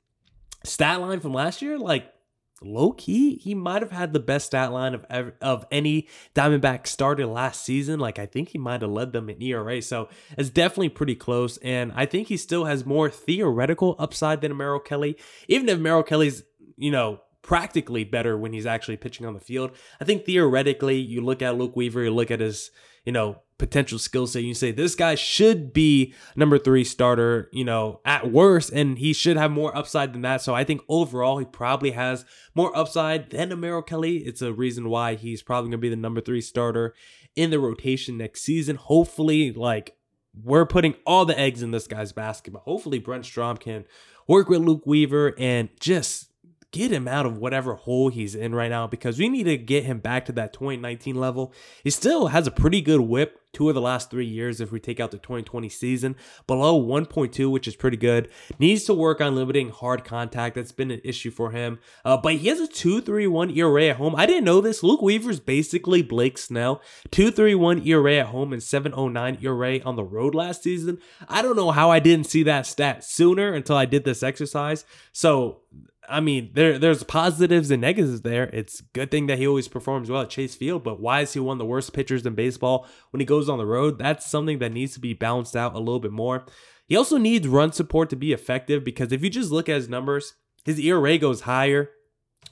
stat 0.63 1.01
line 1.01 1.19
from 1.19 1.33
last 1.33 1.61
year, 1.61 1.77
like 1.79 2.13
low 2.61 2.91
key, 2.91 3.37
he 3.37 3.55
might 3.55 3.81
have 3.81 3.91
had 3.91 4.13
the 4.13 4.19
best 4.19 4.47
stat 4.47 4.71
line 4.71 4.93
of 4.93 5.05
ever, 5.09 5.35
of 5.41 5.65
any 5.71 6.07
Diamondback 6.35 6.87
starter 6.87 7.25
last 7.25 7.63
season. 7.63 7.99
Like 7.99 8.19
I 8.19 8.25
think 8.25 8.49
he 8.49 8.57
might 8.57 8.81
have 8.81 8.91
led 8.91 9.11
them 9.11 9.29
in 9.29 9.41
ERA, 9.41 9.81
so 9.81 10.09
it's 10.37 10.49
definitely 10.49 10.89
pretty 10.89 11.15
close. 11.15 11.57
And 11.57 11.91
I 11.95 12.05
think 12.05 12.27
he 12.27 12.37
still 12.37 12.65
has 12.65 12.85
more 12.85 13.09
theoretical 13.09 13.95
upside 13.99 14.41
than 14.41 14.55
Merrill 14.55 14.79
Kelly. 14.79 15.17
Even 15.47 15.69
if 15.69 15.79
Merrill 15.79 16.03
Kelly's, 16.03 16.43
you 16.77 16.91
know, 16.91 17.21
practically 17.47 18.03
better 18.03 18.37
when 18.37 18.51
he's 18.51 18.65
actually 18.65 18.97
pitching 18.97 19.25
on 19.25 19.33
the 19.33 19.39
field. 19.39 19.71
I 20.01 20.05
think 20.05 20.25
theoretically, 20.25 20.97
you 20.97 21.21
look 21.21 21.41
at 21.41 21.57
Luke 21.57 21.77
Weaver, 21.77 22.03
you 22.03 22.13
look 22.13 22.29
at 22.29 22.41
his, 22.41 22.71
you 23.05 23.13
know, 23.13 23.41
potential 23.57 23.97
skill 23.97 24.27
set. 24.27 24.43
You 24.43 24.53
say 24.53 24.71
this 24.71 24.95
guy 24.95 25.15
should 25.15 25.71
be 25.71 26.13
number 26.35 26.59
three 26.59 26.83
starter, 26.83 27.49
you 27.53 27.63
know, 27.63 28.01
at 28.03 28.29
worst, 28.29 28.71
and 28.71 28.99
he 28.99 29.13
should 29.13 29.37
have 29.37 29.49
more 29.49 29.75
upside 29.75 30.13
than 30.13 30.23
that. 30.23 30.41
So 30.41 30.53
I 30.53 30.65
think 30.65 30.81
overall 30.89 31.37
he 31.37 31.45
probably 31.45 31.91
has 31.91 32.25
more 32.53 32.75
upside 32.77 33.29
than 33.29 33.53
a 33.53 33.55
Merrill 33.55 33.81
Kelly. 33.81 34.17
It's 34.17 34.41
a 34.41 34.51
reason 34.51 34.89
why 34.89 35.15
he's 35.15 35.41
probably 35.41 35.69
gonna 35.69 35.77
be 35.77 35.89
the 35.89 35.95
number 35.95 36.19
three 36.19 36.41
starter 36.41 36.93
in 37.37 37.49
the 37.49 37.59
rotation 37.59 38.17
next 38.17 38.41
season. 38.41 38.75
Hopefully, 38.75 39.53
like 39.53 39.95
we're 40.43 40.65
putting 40.65 40.95
all 41.05 41.23
the 41.23 41.39
eggs 41.39 41.63
in 41.63 41.71
this 41.71 41.87
guy's 41.87 42.11
basket, 42.11 42.51
but 42.51 42.63
hopefully 42.63 42.99
Brent 42.99 43.25
Strom 43.25 43.55
can 43.55 43.85
work 44.27 44.49
with 44.49 44.59
Luke 44.59 44.85
Weaver 44.85 45.33
and 45.37 45.69
just 45.79 46.26
get 46.71 46.91
him 46.91 47.07
out 47.07 47.25
of 47.25 47.37
whatever 47.37 47.75
hole 47.75 48.09
he's 48.09 48.35
in 48.35 48.53
right 48.53 48.69
now 48.69 48.87
because 48.87 49.17
we 49.17 49.29
need 49.29 49.43
to 49.43 49.57
get 49.57 49.85
him 49.85 49.99
back 49.99 50.25
to 50.25 50.31
that 50.33 50.53
2019 50.53 51.15
level. 51.15 51.53
He 51.83 51.89
still 51.89 52.27
has 52.27 52.47
a 52.47 52.51
pretty 52.51 52.81
good 52.81 53.01
whip 53.01 53.39
two 53.57 53.69
of 53.69 53.75
the 53.75 53.81
last 53.81 54.11
three 54.11 54.25
years 54.25 54.61
if 54.61 54.71
we 54.71 54.79
take 54.79 54.99
out 54.99 55.09
the 55.09 55.17
2020 55.17 55.67
season, 55.69 56.15
below 56.45 56.79
1.2, 56.79 57.49
which 57.49 57.67
is 57.67 57.75
pretty 57.75 57.97
good. 57.97 58.29
Needs 58.59 58.83
to 58.83 58.93
work 58.93 59.19
on 59.19 59.35
limiting 59.35 59.69
hard 59.69 60.03
contact. 60.03 60.53
That's 60.53 60.71
been 60.71 60.91
an 60.91 61.01
issue 61.03 61.31
for 61.31 61.49
him. 61.49 61.79
Uh, 62.05 62.17
but 62.17 62.35
he 62.35 62.49
has 62.49 62.59
a 62.59 62.67
2.31 62.67 63.57
ERA 63.57 63.85
at 63.85 63.95
home. 63.95 64.15
I 64.15 64.27
didn't 64.27 64.43
know 64.43 64.61
this. 64.61 64.83
Luke 64.83 65.01
Weaver's 65.01 65.39
basically 65.39 66.03
Blake 66.03 66.37
Snell. 66.37 66.81
2.31 67.09 67.83
ERA 67.87 68.17
at 68.17 68.27
home 68.27 68.53
and 68.53 68.61
7.09 68.61 69.43
ERA 69.43 69.79
on 69.83 69.95
the 69.95 70.03
road 70.03 70.35
last 70.35 70.61
season. 70.61 70.99
I 71.27 71.41
don't 71.41 71.55
know 71.55 71.71
how 71.71 71.89
I 71.89 71.99
didn't 71.99 72.27
see 72.27 72.43
that 72.43 72.67
stat 72.67 73.03
sooner 73.03 73.53
until 73.53 73.75
I 73.75 73.85
did 73.85 74.03
this 74.03 74.21
exercise. 74.21 74.85
So 75.13 75.61
I 76.09 76.19
mean, 76.21 76.51
there 76.53 76.79
there's 76.79 77.03
positives 77.03 77.69
and 77.69 77.81
negatives 77.81 78.21
there. 78.21 78.49
It's 78.53 78.81
good 78.81 79.11
thing 79.11 79.27
that 79.27 79.37
he 79.37 79.47
always 79.47 79.67
performs 79.67 80.09
well 80.09 80.21
at 80.21 80.29
Chase 80.29 80.55
Field, 80.55 80.83
but 80.83 80.99
why 80.99 81.21
is 81.21 81.33
he 81.33 81.39
one 81.39 81.55
of 81.55 81.59
the 81.59 81.65
worst 81.65 81.93
pitchers 81.93 82.25
in 82.25 82.33
baseball 82.33 82.87
when 83.11 83.19
he 83.19 83.25
goes 83.25 83.49
on 83.49 83.57
the 83.57 83.65
road? 83.65 83.99
That's 83.99 84.25
something 84.25 84.59
that 84.59 84.71
needs 84.71 84.93
to 84.93 84.99
be 84.99 85.13
balanced 85.13 85.55
out 85.55 85.75
a 85.75 85.79
little 85.79 85.99
bit 85.99 86.11
more. 86.13 86.45
He 86.87 86.95
also 86.95 87.17
needs 87.17 87.47
run 87.47 87.73
support 87.73 88.09
to 88.11 88.15
be 88.15 88.31
effective 88.31 88.83
because 88.83 89.11
if 89.11 89.21
you 89.23 89.29
just 89.29 89.51
look 89.51 89.67
at 89.67 89.75
his 89.75 89.89
numbers, 89.89 90.35
his 90.63 90.79
ERA 90.79 91.17
goes 91.17 91.41
higher, 91.41 91.89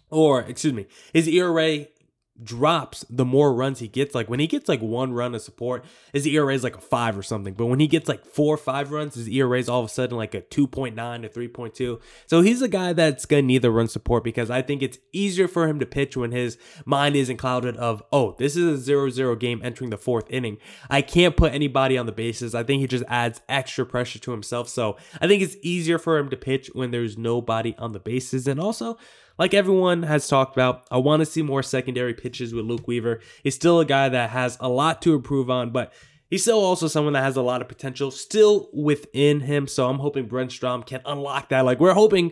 or 0.10 0.42
excuse 0.42 0.74
me, 0.74 0.88
his 1.14 1.28
ERA 1.28 1.86
drops 2.44 3.06
the 3.10 3.26
more 3.26 3.54
runs 3.54 3.80
he 3.80 3.88
gets. 3.88 4.14
Like 4.14 4.30
when 4.30 4.40
he 4.40 4.48
gets 4.48 4.68
like 4.68 4.82
one 4.82 5.14
run 5.14 5.36
of 5.36 5.42
support, 5.42 5.86
his 6.12 6.28
ERA 6.28 6.54
is 6.54 6.64
like 6.64 6.76
a 6.76 6.82
five 6.82 7.18
or 7.18 7.24
something. 7.24 7.54
But 7.54 7.68
when 7.68 7.80
he 7.80 7.88
gets 7.88 8.10
like 8.10 8.26
four 8.26 8.54
or 8.54 8.58
five 8.58 8.92
runs, 8.92 9.16
his 9.16 9.30
ERA 9.30 9.58
is 9.58 9.70
all 9.70 9.80
of 9.80 9.86
a 9.86 9.90
sudden 9.90 10.18
like 10.18 10.36
a 10.36 10.42
2.9 10.42 11.22
to 11.22 11.30
3.2. 11.30 12.02
So 12.28 12.42
he's 12.42 12.62
a 12.62 12.68
guy 12.68 12.94
that's 12.94 13.26
going 13.26 13.44
to 13.44 13.48
need 13.48 13.62
the 13.62 13.72
run 13.72 13.88
support 13.88 14.24
because 14.24 14.50
I 14.50 14.62
think 14.62 14.82
it's 14.82 15.00
easier 15.14 15.48
for 15.48 15.68
him 15.68 15.80
to 15.80 15.86
pitch 15.86 16.18
when 16.18 16.32
his 16.32 16.58
mind 16.86 17.16
isn't 17.16 17.38
clouded 17.38 17.78
of, 17.78 18.04
oh, 18.12 18.36
this 18.38 18.56
is 18.56 18.66
a 18.66 18.82
0 18.82 19.10
0 19.10 19.36
game 19.36 19.62
entering 19.64 19.90
the 19.90 19.98
fourth 19.98 20.30
inning. 20.30 20.58
I 20.90 21.02
can't 21.02 21.38
put 21.38 21.54
anybody 21.54 21.98
on 21.98 22.06
the 22.06 22.12
bases. 22.12 22.54
I 22.54 22.64
think 22.64 22.82
he 22.82 22.88
just 22.88 23.06
adds 23.08 23.42
extra 23.48 23.86
pressure 23.86 24.20
to 24.20 24.32
himself. 24.32 24.68
So 24.68 24.98
I 25.22 25.28
think 25.28 25.42
it's 25.42 25.58
easier 25.62 25.98
for 25.98 26.18
him 26.18 26.30
to 26.30 26.38
pitch 26.38 26.70
when 26.74 26.92
there's 26.92 27.18
nobody 27.18 27.76
on 27.78 27.94
the 27.94 28.00
bases. 28.00 28.48
And 28.48 28.60
also, 28.60 28.98
like 29.38 29.54
everyone 29.54 30.04
has 30.04 30.28
talked 30.28 30.56
about, 30.56 30.86
I 30.92 30.98
want 30.98 31.22
to 31.22 31.26
see 31.26 31.42
more 31.42 31.64
secondary 31.64 32.14
pitches 32.14 32.54
with 32.54 32.66
Luke 32.66 32.88
Weaver. 32.88 33.22
He's 33.44 33.56
still 33.56 33.80
a 33.80 33.86
guy 33.86 34.10
that 34.10 34.30
has 34.30 34.58
a 34.60 34.70
lot 34.70 35.02
to 35.04 35.14
improve 35.14 35.50
on, 35.50 35.72
but 35.72 35.94
he's 36.30 36.44
still 36.44 36.60
also 36.60 36.88
someone 36.88 37.14
that 37.14 37.24
has 37.24 37.36
a 37.36 37.42
lot 37.42 37.62
of 37.62 37.68
potential 37.68 38.12
still 38.12 38.70
within 38.74 39.42
him. 39.42 39.68
So 39.68 39.90
I'm 39.90 40.00
hoping 40.00 40.28
Brent 40.28 40.52
Strom 40.52 40.84
can 40.84 41.02
unlock 41.06 41.50
that. 41.50 41.66
Like 41.66 41.80
we're 41.80 41.94
hoping 41.94 42.32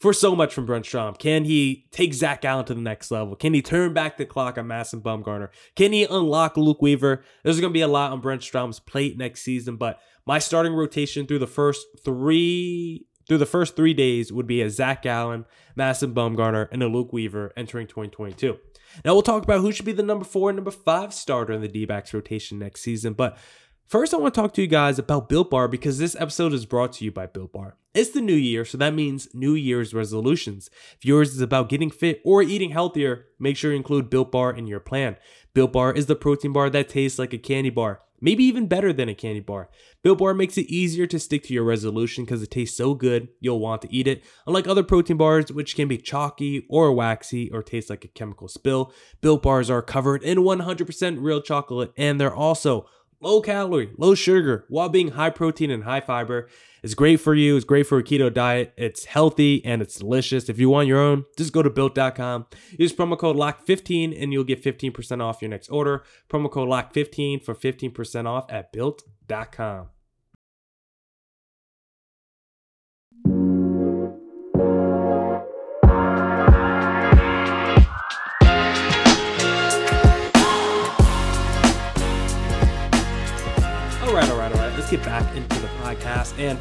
for 0.00 0.12
so 0.14 0.34
much 0.34 0.54
from 0.54 0.66
Brent 0.66 0.86
Strom. 0.86 1.14
Can 1.14 1.44
he 1.44 1.86
take 1.92 2.14
Zach 2.14 2.40
Gallen 2.40 2.64
to 2.64 2.74
the 2.74 2.80
next 2.80 3.10
level? 3.10 3.36
Can 3.36 3.52
he 3.52 3.60
turn 3.60 3.92
back 3.92 4.16
the 4.16 4.24
clock 4.24 4.56
on 4.56 4.66
Madison 4.66 5.02
Bumgarner? 5.02 5.50
Can 5.76 5.92
he 5.92 6.04
unlock 6.04 6.56
Luke 6.56 6.80
Weaver? 6.80 7.22
There's 7.44 7.60
going 7.60 7.72
to 7.72 7.76
be 7.76 7.82
a 7.82 7.88
lot 7.88 8.12
on 8.12 8.20
Brent 8.20 8.42
Strom's 8.42 8.80
plate 8.80 9.18
next 9.18 9.42
season, 9.42 9.76
but 9.76 10.00
my 10.26 10.38
starting 10.38 10.72
rotation 10.72 11.26
through 11.26 11.40
the 11.40 11.46
first 11.46 11.86
three 12.02 13.06
through 13.30 13.38
the 13.38 13.46
first 13.46 13.76
three 13.76 13.94
days 13.94 14.32
would 14.32 14.48
be 14.48 14.60
a 14.60 14.68
Zach 14.68 15.02
Gallen, 15.02 15.44
Madison 15.76 16.12
Bumgarner, 16.12 16.66
and 16.72 16.82
a 16.82 16.88
Luke 16.88 17.12
Weaver 17.12 17.52
entering 17.56 17.86
2022. 17.86 18.58
Now 19.04 19.12
we'll 19.12 19.22
talk 19.22 19.44
about 19.44 19.60
who 19.60 19.70
should 19.70 19.86
be 19.86 19.92
the 19.92 20.02
number 20.02 20.24
four 20.24 20.50
and 20.50 20.56
number 20.56 20.72
five 20.72 21.14
starter 21.14 21.52
in 21.52 21.60
the 21.60 21.68
D 21.68 21.84
backs 21.84 22.12
rotation 22.12 22.58
next 22.58 22.80
season. 22.80 23.12
But 23.12 23.38
first, 23.86 24.12
I 24.12 24.16
want 24.16 24.34
to 24.34 24.40
talk 24.40 24.52
to 24.54 24.62
you 24.62 24.66
guys 24.66 24.98
about 24.98 25.28
Built 25.28 25.48
Bar 25.48 25.68
because 25.68 25.96
this 25.96 26.16
episode 26.18 26.52
is 26.52 26.66
brought 26.66 26.94
to 26.94 27.04
you 27.04 27.12
by 27.12 27.26
Built 27.26 27.52
Bar. 27.52 27.76
It's 27.94 28.10
the 28.10 28.20
new 28.20 28.34
year, 28.34 28.64
so 28.64 28.76
that 28.78 28.94
means 28.94 29.28
New 29.32 29.54
Year's 29.54 29.94
resolutions. 29.94 30.68
If 30.96 31.04
yours 31.04 31.30
is 31.30 31.40
about 31.40 31.68
getting 31.68 31.92
fit 31.92 32.20
or 32.24 32.42
eating 32.42 32.70
healthier, 32.70 33.26
make 33.38 33.56
sure 33.56 33.70
you 33.70 33.76
include 33.76 34.10
Built 34.10 34.32
Bar 34.32 34.54
in 34.54 34.66
your 34.66 34.80
plan. 34.80 35.18
Built 35.54 35.72
Bar 35.72 35.92
is 35.92 36.06
the 36.06 36.16
protein 36.16 36.52
bar 36.52 36.68
that 36.70 36.88
tastes 36.88 37.20
like 37.20 37.32
a 37.32 37.38
candy 37.38 37.70
bar 37.70 38.00
maybe 38.20 38.44
even 38.44 38.66
better 38.66 38.92
than 38.92 39.08
a 39.08 39.14
candy 39.14 39.40
bar. 39.40 39.68
Built 40.02 40.18
Bar 40.18 40.34
makes 40.34 40.56
it 40.56 40.66
easier 40.66 41.06
to 41.06 41.18
stick 41.18 41.42
to 41.44 41.54
your 41.54 41.64
resolution 41.64 42.24
because 42.24 42.42
it 42.42 42.50
tastes 42.50 42.76
so 42.76 42.94
good 42.94 43.28
you'll 43.40 43.60
want 43.60 43.82
to 43.82 43.94
eat 43.94 44.06
it. 44.06 44.22
Unlike 44.46 44.66
other 44.66 44.82
protein 44.82 45.16
bars, 45.16 45.52
which 45.52 45.76
can 45.76 45.88
be 45.88 45.98
chalky 45.98 46.66
or 46.68 46.92
waxy 46.92 47.50
or 47.50 47.62
taste 47.62 47.90
like 47.90 48.04
a 48.04 48.08
chemical 48.08 48.48
spill, 48.48 48.92
Built 49.20 49.42
Bars 49.42 49.68
are 49.68 49.82
covered 49.82 50.22
in 50.22 50.38
100% 50.38 51.18
real 51.20 51.42
chocolate 51.42 51.92
and 51.96 52.20
they're 52.20 52.34
also 52.34 52.86
low 53.20 53.40
calorie, 53.40 53.90
low 53.96 54.14
sugar, 54.14 54.64
while 54.68 54.88
being 54.88 55.12
high 55.12 55.30
protein 55.30 55.70
and 55.70 55.84
high 55.84 56.00
fiber. 56.00 56.48
It's 56.82 56.94
great 56.94 57.18
for 57.18 57.34
you. 57.34 57.56
It's 57.56 57.64
great 57.64 57.86
for 57.86 57.98
a 57.98 58.02
keto 58.02 58.32
diet. 58.32 58.72
It's 58.76 59.04
healthy 59.04 59.64
and 59.64 59.82
it's 59.82 59.98
delicious. 59.98 60.48
If 60.48 60.58
you 60.58 60.70
want 60.70 60.88
your 60.88 60.98
own, 60.98 61.26
just 61.36 61.52
go 61.52 61.62
to 61.62 61.70
built.com. 61.70 62.46
Use 62.78 62.92
promo 62.92 63.18
code 63.18 63.36
LOCK15 63.36 64.20
and 64.20 64.32
you'll 64.32 64.44
get 64.44 64.62
15% 64.62 65.22
off 65.22 65.42
your 65.42 65.50
next 65.50 65.68
order. 65.68 66.04
Promo 66.28 66.50
code 66.50 66.68
LOCK15 66.68 67.44
for 67.44 67.54
15% 67.54 68.26
off 68.26 68.50
at 68.50 68.72
built.com. 68.72 69.88
Get 84.90 85.04
back 85.04 85.36
into 85.36 85.60
the 85.60 85.68
podcast. 85.84 86.36
And 86.36 86.58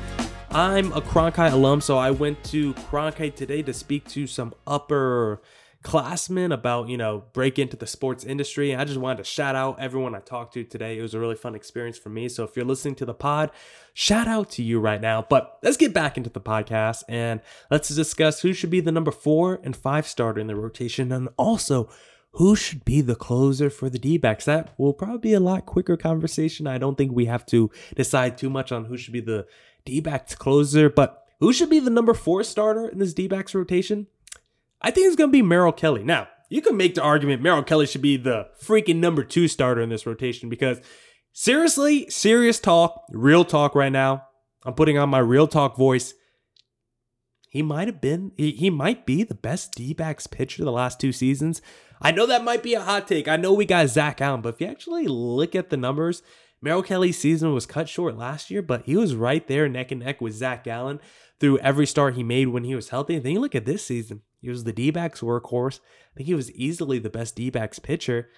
I'm 0.52 0.94
a 0.94 1.02
Cronkite 1.02 1.52
alum, 1.52 1.82
so 1.82 1.98
I 1.98 2.12
went 2.12 2.44
to 2.44 2.76
Cronkite 2.76 3.34
today 3.36 3.64
to 3.64 3.74
speak 3.74 4.08
to 4.10 4.28
some 4.28 4.54
upper 4.68 5.42
classmen 5.82 6.52
about, 6.52 6.90
you 6.90 6.98
know, 6.98 7.24
break 7.34 7.58
into 7.58 7.76
the 7.76 7.88
sports 7.88 8.24
industry. 8.24 8.76
I 8.76 8.86
just 8.86 9.00
wanted 9.00 9.18
to 9.18 9.24
shout 9.24 9.56
out 9.56 9.80
everyone 9.80 10.14
I 10.14 10.20
talked 10.20 10.54
to 10.54 10.64
today. 10.64 11.00
It 11.00 11.02
was 11.02 11.16
a 11.16 11.20
really 11.20 11.34
fun 11.34 11.56
experience 11.56 11.98
for 11.98 12.10
me. 12.10 12.30
So 12.30 12.44
if 12.44 12.56
you're 12.56 12.66
listening 12.66 12.94
to 12.96 13.06
the 13.06 13.16
pod, 13.16 13.50
shout 13.96 14.28
out 14.28 14.52
to 14.52 14.62
you 14.62 14.80
right 14.80 15.02
now. 15.02 15.26
But 15.28 15.58
let's 15.64 15.78
get 15.78 15.96
back 15.96 16.16
into 16.16 16.30
the 16.30 16.40
podcast 16.40 17.02
and 17.10 17.42
let's 17.72 17.90
discuss 17.90 18.42
who 18.42 18.54
should 18.54 18.70
be 18.70 18.80
the 18.80 18.92
number 18.92 19.12
four 19.12 19.60
and 19.64 19.76
five 19.76 20.06
starter 20.06 20.40
in 20.40 20.46
the 20.46 20.56
rotation 20.56 21.12
and 21.12 21.30
also 21.36 21.90
who 22.34 22.56
should 22.56 22.86
be 22.86 23.02
the 23.02 23.16
closer 23.16 23.70
for 23.70 23.90
the 23.90 24.00
D 24.00 24.18
backs? 24.18 24.46
That 24.46 24.74
will 24.78 24.94
probably 24.94 25.20
be 25.20 25.34
a 25.34 25.40
lot 25.40 25.66
quicker 25.66 25.98
conversation. 25.98 26.68
I 26.68 26.78
don't 26.78 26.98
think 26.98 27.12
we 27.12 27.26
have 27.26 27.46
to 27.48 27.72
decide 27.96 28.38
too 28.38 28.50
much 28.50 28.72
on 28.72 28.86
who 28.86 28.98
should 28.98 29.14
be 29.14 29.22
the 29.22 29.48
D 29.86 30.00
backs 30.00 30.36
closer, 30.36 30.90
but 30.90 31.24
who 31.40 31.54
should 31.54 31.70
be 31.70 31.80
the 31.80 31.90
number 31.90 32.14
four 32.14 32.44
starter 32.44 32.88
in 32.88 33.00
this 33.00 33.14
D 33.14 33.28
backs 33.28 33.56
rotation? 33.56 34.08
I 34.82 34.92
think 34.92 35.08
it's 35.08 35.16
going 35.16 35.30
to 35.30 35.38
be 35.38 35.42
Merrill 35.42 35.72
Kelly. 35.72 36.04
Now, 36.04 36.28
you 36.50 36.62
can 36.62 36.78
make 36.78 36.96
the 36.96 37.02
argument 37.02 37.42
Merrill 37.42 37.64
Kelly 37.64 37.86
should 37.86 38.02
be 38.02 38.18
the 38.18 38.48
freaking 38.62 38.98
number 38.98 39.24
two 39.24 39.48
starter 39.48 39.82
in 39.82 39.90
this 39.90 40.06
rotation 40.06 40.50
because 40.50 40.80
seriously, 41.34 42.10
serious 42.10 42.60
talk, 42.60 43.04
real 43.10 43.46
talk 43.46 43.76
right 43.76 43.92
now. 43.92 44.24
I'm 44.64 44.74
putting 44.74 44.98
on 44.98 45.10
my 45.10 45.20
real 45.20 45.48
talk 45.48 45.78
voice. 45.78 46.14
He 47.50 47.64
might 47.64 47.88
have 47.88 48.00
been, 48.00 48.32
he, 48.38 48.52
he 48.52 48.70
might 48.70 49.06
be 49.06 49.24
the 49.24 49.36
best 49.36 49.74
D 49.74 49.94
backs 49.94 50.28
pitcher 50.28 50.64
the 50.64 50.72
last 50.72 51.00
two 51.00 51.12
seasons. 51.12 51.62
I 52.02 52.12
know 52.12 52.26
that 52.28 52.44
might 52.44 52.64
be 52.64 52.76
a 52.76 52.82
hot 52.82 53.08
take. 53.08 53.28
I 53.28 53.36
know 53.36 53.54
we 53.54 53.66
got 53.66 53.90
Zach 53.90 54.18
Gallen, 54.18 54.42
but 54.42 54.56
if 54.56 54.62
you 54.62 54.68
actually 54.68 55.08
look 55.08 55.56
at 55.56 55.70
the 55.70 55.78
numbers, 55.78 56.22
Merrill 56.62 56.84
Kelly's 56.84 57.18
season 57.18 57.54
was 57.54 57.66
cut 57.66 57.90
short 57.90 58.18
last 58.18 58.52
year, 58.52 58.62
but 58.62 58.86
he 58.86 58.96
was 58.96 59.16
right 59.16 59.46
there 59.48 59.68
neck 59.68 59.92
and 59.92 60.02
neck 60.02 60.22
with 60.22 60.34
Zach 60.34 60.64
Gallen 60.64 61.00
through 61.40 61.58
every 61.60 61.88
start 61.88 62.16
he 62.16 62.24
made 62.24 62.50
when 62.50 62.64
he 62.64 62.76
was 62.76 62.90
healthy. 62.90 63.16
And 63.16 63.24
then 63.24 63.34
you 63.34 63.40
look 63.40 63.56
at 63.56 63.66
this 63.66 63.86
season, 63.86 64.22
he 64.42 64.50
was 64.50 64.64
the 64.64 64.74
D 64.74 64.92
backs 64.92 65.22
workhorse. 65.22 65.80
I 65.80 66.18
think 66.18 66.28
he 66.28 66.36
was 66.36 66.52
easily 66.52 67.00
the 67.00 67.10
best 67.10 67.36
D 67.36 67.50
backs 67.50 67.80
pitcher 67.80 68.30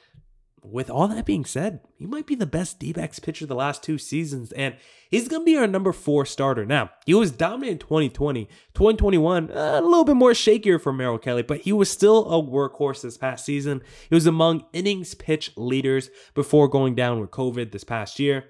with 0.64 0.90
all 0.90 1.08
that 1.08 1.26
being 1.26 1.46
said, 1.46 1.80
he 1.98 2.06
might 2.06 2.28
be 2.28 2.36
the 2.36 2.46
best 2.46 2.80
D 2.80 2.94
backs 2.94 3.20
pitcher 3.20 3.46
the 3.46 3.56
last 3.56 3.82
two 3.82 3.98
seasons, 3.98 4.52
and 4.52 4.76
he's 5.10 5.28
going 5.28 5.42
to 5.42 5.46
be 5.46 5.58
our 5.58 5.68
number 5.68 5.92
four 5.92 6.26
starter. 6.26 6.66
Now, 6.66 6.92
he 7.06 7.14
was 7.14 7.32
dominant 7.32 7.72
in 7.72 7.78
2020. 7.80 8.46
2021, 8.46 9.52
uh, 9.52 9.54
a 9.54 9.82
little 9.82 10.06
bit 10.06 10.16
more 10.16 10.32
shakier 10.32 10.80
for 10.80 10.94
Merrill 10.94 11.18
Kelly, 11.18 11.42
but 11.42 11.62
he 11.62 11.74
was 11.74 11.90
still 11.90 12.32
a 12.32 12.42
workhorse 12.42 13.02
this 13.02 13.18
past 13.18 13.46
season. 13.46 13.82
He 14.10 14.16
was 14.16 14.28
among 14.28 14.66
innings 14.72 15.16
pitch 15.16 15.52
leaders 15.58 16.10
before 16.36 16.68
going 16.68 16.94
down 16.94 17.20
with 17.20 17.32
COVID 17.32 17.72
this 17.72 17.84
past 17.84 18.20
year. 18.20 18.46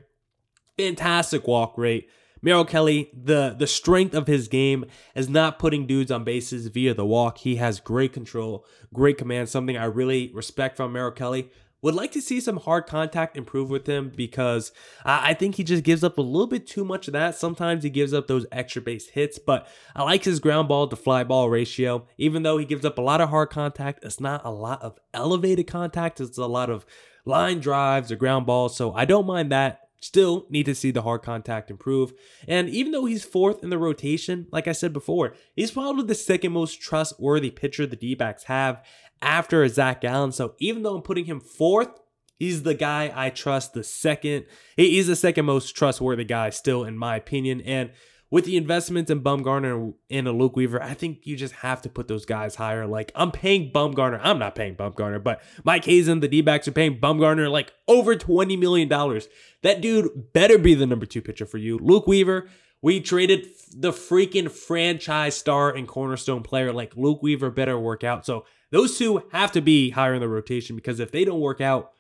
Fantastic 0.78 1.48
walk 1.48 1.78
rate. 1.78 2.10
Merrill 2.42 2.66
Kelly, 2.66 3.12
the 3.14 3.56
the 3.58 3.68
strength 3.68 4.16
of 4.16 4.26
his 4.26 4.48
game 4.48 4.86
is 5.16 5.30
not 5.30 5.60
putting 5.60 5.86
dudes 5.86 6.12
on 6.12 6.24
bases 6.24 6.68
via 6.68 6.94
the 6.94 7.06
walk. 7.06 7.38
He 7.38 7.58
has 7.58 7.80
great 7.80 8.14
control, 8.14 8.66
great 8.94 9.18
command, 9.18 9.48
something 9.48 9.78
I 9.78 9.86
really 9.86 10.32
respect 10.34 10.76
from 10.76 10.94
Merrill 10.94 11.12
Kelly. 11.12 11.52
Would 11.82 11.96
like 11.96 12.12
to 12.12 12.22
see 12.22 12.40
some 12.40 12.58
hard 12.58 12.86
contact 12.86 13.36
improve 13.36 13.70
with 13.70 13.88
him 13.88 14.12
because 14.16 14.72
I 15.04 15.34
think 15.34 15.56
he 15.56 15.64
just 15.64 15.84
gives 15.84 16.04
up 16.04 16.18
a 16.18 16.22
little 16.22 16.48
bit 16.48 16.68
too 16.68 16.86
much 16.86 17.08
of 17.08 17.14
that. 17.14 17.36
Sometimes 17.36 17.84
he 17.84 17.90
gives 17.90 18.14
up 18.14 18.28
those 18.28 18.46
extra 18.52 18.82
base 18.82 19.10
hits, 19.10 19.40
but 19.40 19.68
I 19.96 20.04
like 20.04 20.24
his 20.24 20.40
ground 20.40 20.68
ball 20.68 20.88
to 20.88 20.96
fly 20.96 21.24
ball 21.24 21.50
ratio. 21.50 22.08
Even 22.18 22.44
though 22.44 22.58
he 22.58 22.66
gives 22.66 22.86
up 22.86 22.98
a 22.98 23.02
lot 23.02 23.22
of 23.22 23.30
hard 23.30 23.50
contact, 23.50 24.04
it's 24.04 24.20
not 24.20 24.46
a 24.46 24.52
lot 24.52 24.82
of 24.82 25.00
elevated 25.14 25.68
contact, 25.68 26.22
it's 26.22 26.38
a 26.38 26.46
lot 26.46 26.70
of 26.70 26.86
line 27.26 27.60
drives 27.60 28.12
or 28.12 28.16
ground 28.16 28.46
balls. 28.46 28.76
So 28.76 28.94
I 28.94 29.06
don't 29.06 29.26
mind 29.26 29.52
that. 29.52 29.80
Still 30.04 30.48
need 30.50 30.66
to 30.66 30.74
see 30.74 30.90
the 30.90 31.04
hard 31.04 31.22
contact 31.22 31.70
improve. 31.70 32.12
And 32.48 32.70
even 32.70 32.92
though 32.92 33.06
he's 33.06 33.24
fourth 33.24 33.64
in 33.64 33.70
the 33.70 33.78
rotation, 33.78 34.48
like 34.52 34.68
I 34.68 34.72
said 34.72 34.94
before, 34.94 35.36
he's 35.56 35.70
probably 35.70 36.06
the 36.06 36.16
second 36.16 36.54
most 36.54 36.82
trustworthy 36.82 37.52
pitcher 37.52 37.86
the 37.86 37.96
D 37.96 38.16
backs 38.16 38.46
have 38.46 38.84
after 39.22 39.68
Zach 39.68 40.02
Gallen. 40.02 40.32
So 40.32 40.56
even 40.60 40.84
though 40.84 40.96
I'm 40.96 41.02
putting 41.02 41.26
him 41.26 41.40
fourth, 41.40 41.90
he's 42.38 42.64
the 42.64 42.74
guy 42.74 43.12
I 43.14 43.30
trust 43.30 43.74
the 43.74 43.84
second. 43.84 44.46
He's 44.76 45.08
the 45.08 45.16
second 45.16 45.46
most 45.46 45.76
trustworthy 45.76 46.24
guy 46.24 46.50
still, 46.50 46.84
in 46.84 46.98
my 46.98 47.16
opinion. 47.16 47.62
And 47.62 47.92
with 48.32 48.46
the 48.46 48.56
investments 48.56 49.12
in 49.12 49.22
Bumgarner 49.22 49.94
and 50.10 50.28
a 50.28 50.32
Luke 50.32 50.56
Weaver, 50.56 50.82
I 50.82 50.94
think 50.94 51.28
you 51.28 51.36
just 51.36 51.54
have 51.56 51.82
to 51.82 51.90
put 51.90 52.08
those 52.08 52.26
guys 52.26 52.56
higher. 52.56 52.88
Like 52.88 53.12
I'm 53.14 53.30
paying 53.30 53.72
Bumgarner, 53.72 54.22
I'm 54.24 54.40
not 54.40 54.56
paying 54.56 54.76
Bumgarner, 54.76 55.22
but 55.22 55.42
Mike 55.66 55.84
Hazen, 55.84 56.22
the 56.22 56.30
D-backs 56.30 56.68
are 56.68 56.72
paying 56.72 57.00
Bumgarner 57.00 57.52
like 57.52 57.74
over 57.90 58.16
$20 58.16 58.58
million. 58.58 58.88
That 58.88 59.82
dude 59.82 60.32
better 60.32 60.58
be 60.58 60.74
the 60.74 60.88
number 60.88 61.06
two 61.06 61.22
pitcher 61.22 61.46
for 61.46 61.58
you. 61.58 61.78
Luke 61.78 62.08
Weaver, 62.08 62.48
we 62.82 63.02
traded 63.02 63.48
the 63.76 63.92
freaking 63.92 64.50
franchise 64.50 65.36
star 65.36 65.70
and 65.70 65.88
cornerstone 65.88 66.42
player 66.42 66.72
like 66.72 66.96
Luke 66.96 67.22
Weaver 67.22 67.52
better 67.52 67.78
work 67.78 68.06
out. 68.06 68.26
So 68.26 68.46
those 68.72 68.98
two 68.98 69.24
have 69.32 69.52
to 69.54 69.62
be 69.62 69.92
higher 69.92 70.14
in 70.14 70.22
the 70.22 70.28
rotation 70.28 70.76
because 70.76 71.00
if 71.00 71.12
they 71.12 71.26
don't 71.26 71.40
work 71.40 71.62
out, 71.62 71.92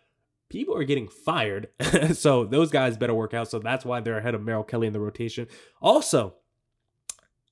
people 0.49 0.75
are 0.75 0.83
getting 0.83 1.07
fired. 1.07 1.69
so 2.13 2.45
those 2.45 2.71
guys 2.71 2.97
better 2.97 3.13
work 3.13 3.33
out. 3.33 3.49
So 3.49 3.59
that's 3.59 3.85
why 3.85 4.01
they're 4.01 4.17
ahead 4.17 4.35
of 4.35 4.41
Merrill 4.41 4.63
Kelly 4.63 4.87
in 4.87 4.93
the 4.93 4.99
rotation. 4.99 5.47
Also, 5.81 6.35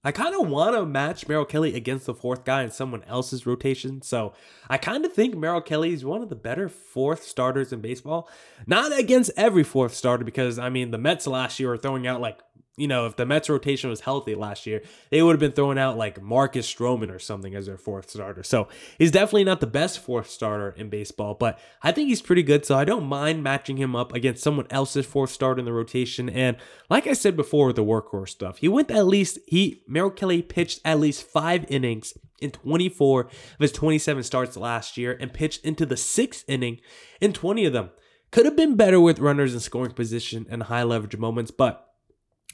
I 0.02 0.14
kind 0.14 0.34
of 0.34 0.48
want 0.48 0.76
to 0.76 0.86
match 0.86 1.28
Merrill 1.28 1.44
Kelly 1.44 1.76
against 1.76 2.06
the 2.06 2.14
fourth 2.14 2.46
guy 2.46 2.64
in 2.64 2.72
someone 2.72 3.04
else's 3.04 3.46
rotation. 3.46 4.02
So 4.02 4.34
I 4.70 4.78
kind 4.78 5.04
of 5.04 5.12
think 5.12 5.36
Merrill 5.36 5.62
Kelly 5.62 5.92
is 5.92 6.06
one 6.06 6.22
of 6.22 6.30
the 6.30 6.36
better 6.36 6.70
fourth 6.70 7.24
starters 7.24 7.74
in 7.74 7.82
baseball. 7.82 8.30
Not 8.66 8.98
against 8.98 9.32
every 9.36 9.64
fourth 9.64 9.94
starter, 9.94 10.24
because 10.24 10.58
I 10.58 10.70
mean, 10.70 10.92
the 10.92 10.98
Mets 10.98 11.28
last 11.28 11.60
year 11.60 11.74
are 11.74 11.78
throwing 11.78 12.08
out 12.08 12.22
like 12.22 12.40
you 12.80 12.88
know, 12.88 13.06
if 13.06 13.16
the 13.16 13.26
Mets 13.26 13.50
rotation 13.50 13.90
was 13.90 14.02
healthy 14.02 14.36
last 14.36 14.66
year, 14.66 14.82
they 15.10 15.22
would 15.22 15.34
have 15.34 15.40
been 15.40 15.52
throwing 15.52 15.78
out 15.78 15.98
like 15.98 16.22
Marcus 16.22 16.72
Stroman 16.72 17.14
or 17.14 17.20
something 17.20 17.54
as 17.54 17.66
their 17.66 17.78
fourth 17.78 18.10
starter. 18.10 18.42
So 18.42 18.68
he's 18.98 19.12
definitely 19.12 19.44
not 19.44 19.60
the 19.60 19.68
best 19.68 20.00
fourth 20.00 20.30
starter 20.30 20.70
in 20.78 20.90
baseball, 20.90 21.34
but 21.34 21.60
I 21.84 21.92
think 21.92 22.10
he's 22.10 22.22
pretty 22.22 22.44
good. 22.44 22.66
So 22.66 22.78
I 22.78 22.86
don't 22.86 23.06
mind 23.06 23.44
matching 23.44 23.78
him 23.78 23.96
up 23.96 24.14
against 24.14 24.44
someone 24.44 24.68
else's 24.70 25.06
fourth 25.06 25.32
starter 25.32 25.60
in 25.60 25.66
the 25.66 25.74
rotation. 25.74 26.30
And 26.30 26.58
like 26.90 27.06
I 27.06 27.14
said 27.14 27.36
before, 27.36 27.74
the 27.74 27.84
workhorse 27.84 28.30
stuff, 28.30 28.60
he 28.60 28.68
went 28.68 28.90
at 28.92 29.06
least, 29.06 29.40
he, 29.46 29.84
Merrill 29.88 30.10
Kelly 30.10 30.42
pitched 30.42 30.80
at 30.86 31.00
least 31.00 31.24
five 31.24 31.66
innings 31.70 32.14
in 32.42 32.52
24 32.52 33.22
of 33.22 33.30
his 33.60 33.72
27 33.74 34.24
starts 34.24 34.56
last 34.56 34.98
year 34.98 35.18
and 35.20 35.34
pitched 35.34 35.66
into 35.66 35.86
the 35.86 35.98
sixth 35.98 36.46
inning 36.48 36.80
in 37.20 37.34
20 37.34 37.66
of 37.66 37.74
them. 37.74 37.90
Could 38.32 38.46
have 38.46 38.56
been 38.56 38.76
better 38.76 39.00
with 39.00 39.20
runners 39.20 39.54
in 39.54 39.60
scoring 39.60 39.92
position 39.92 40.46
and 40.50 40.64
high 40.64 40.84
leverage 40.84 41.18
moments, 41.18 41.52
but 41.52 41.89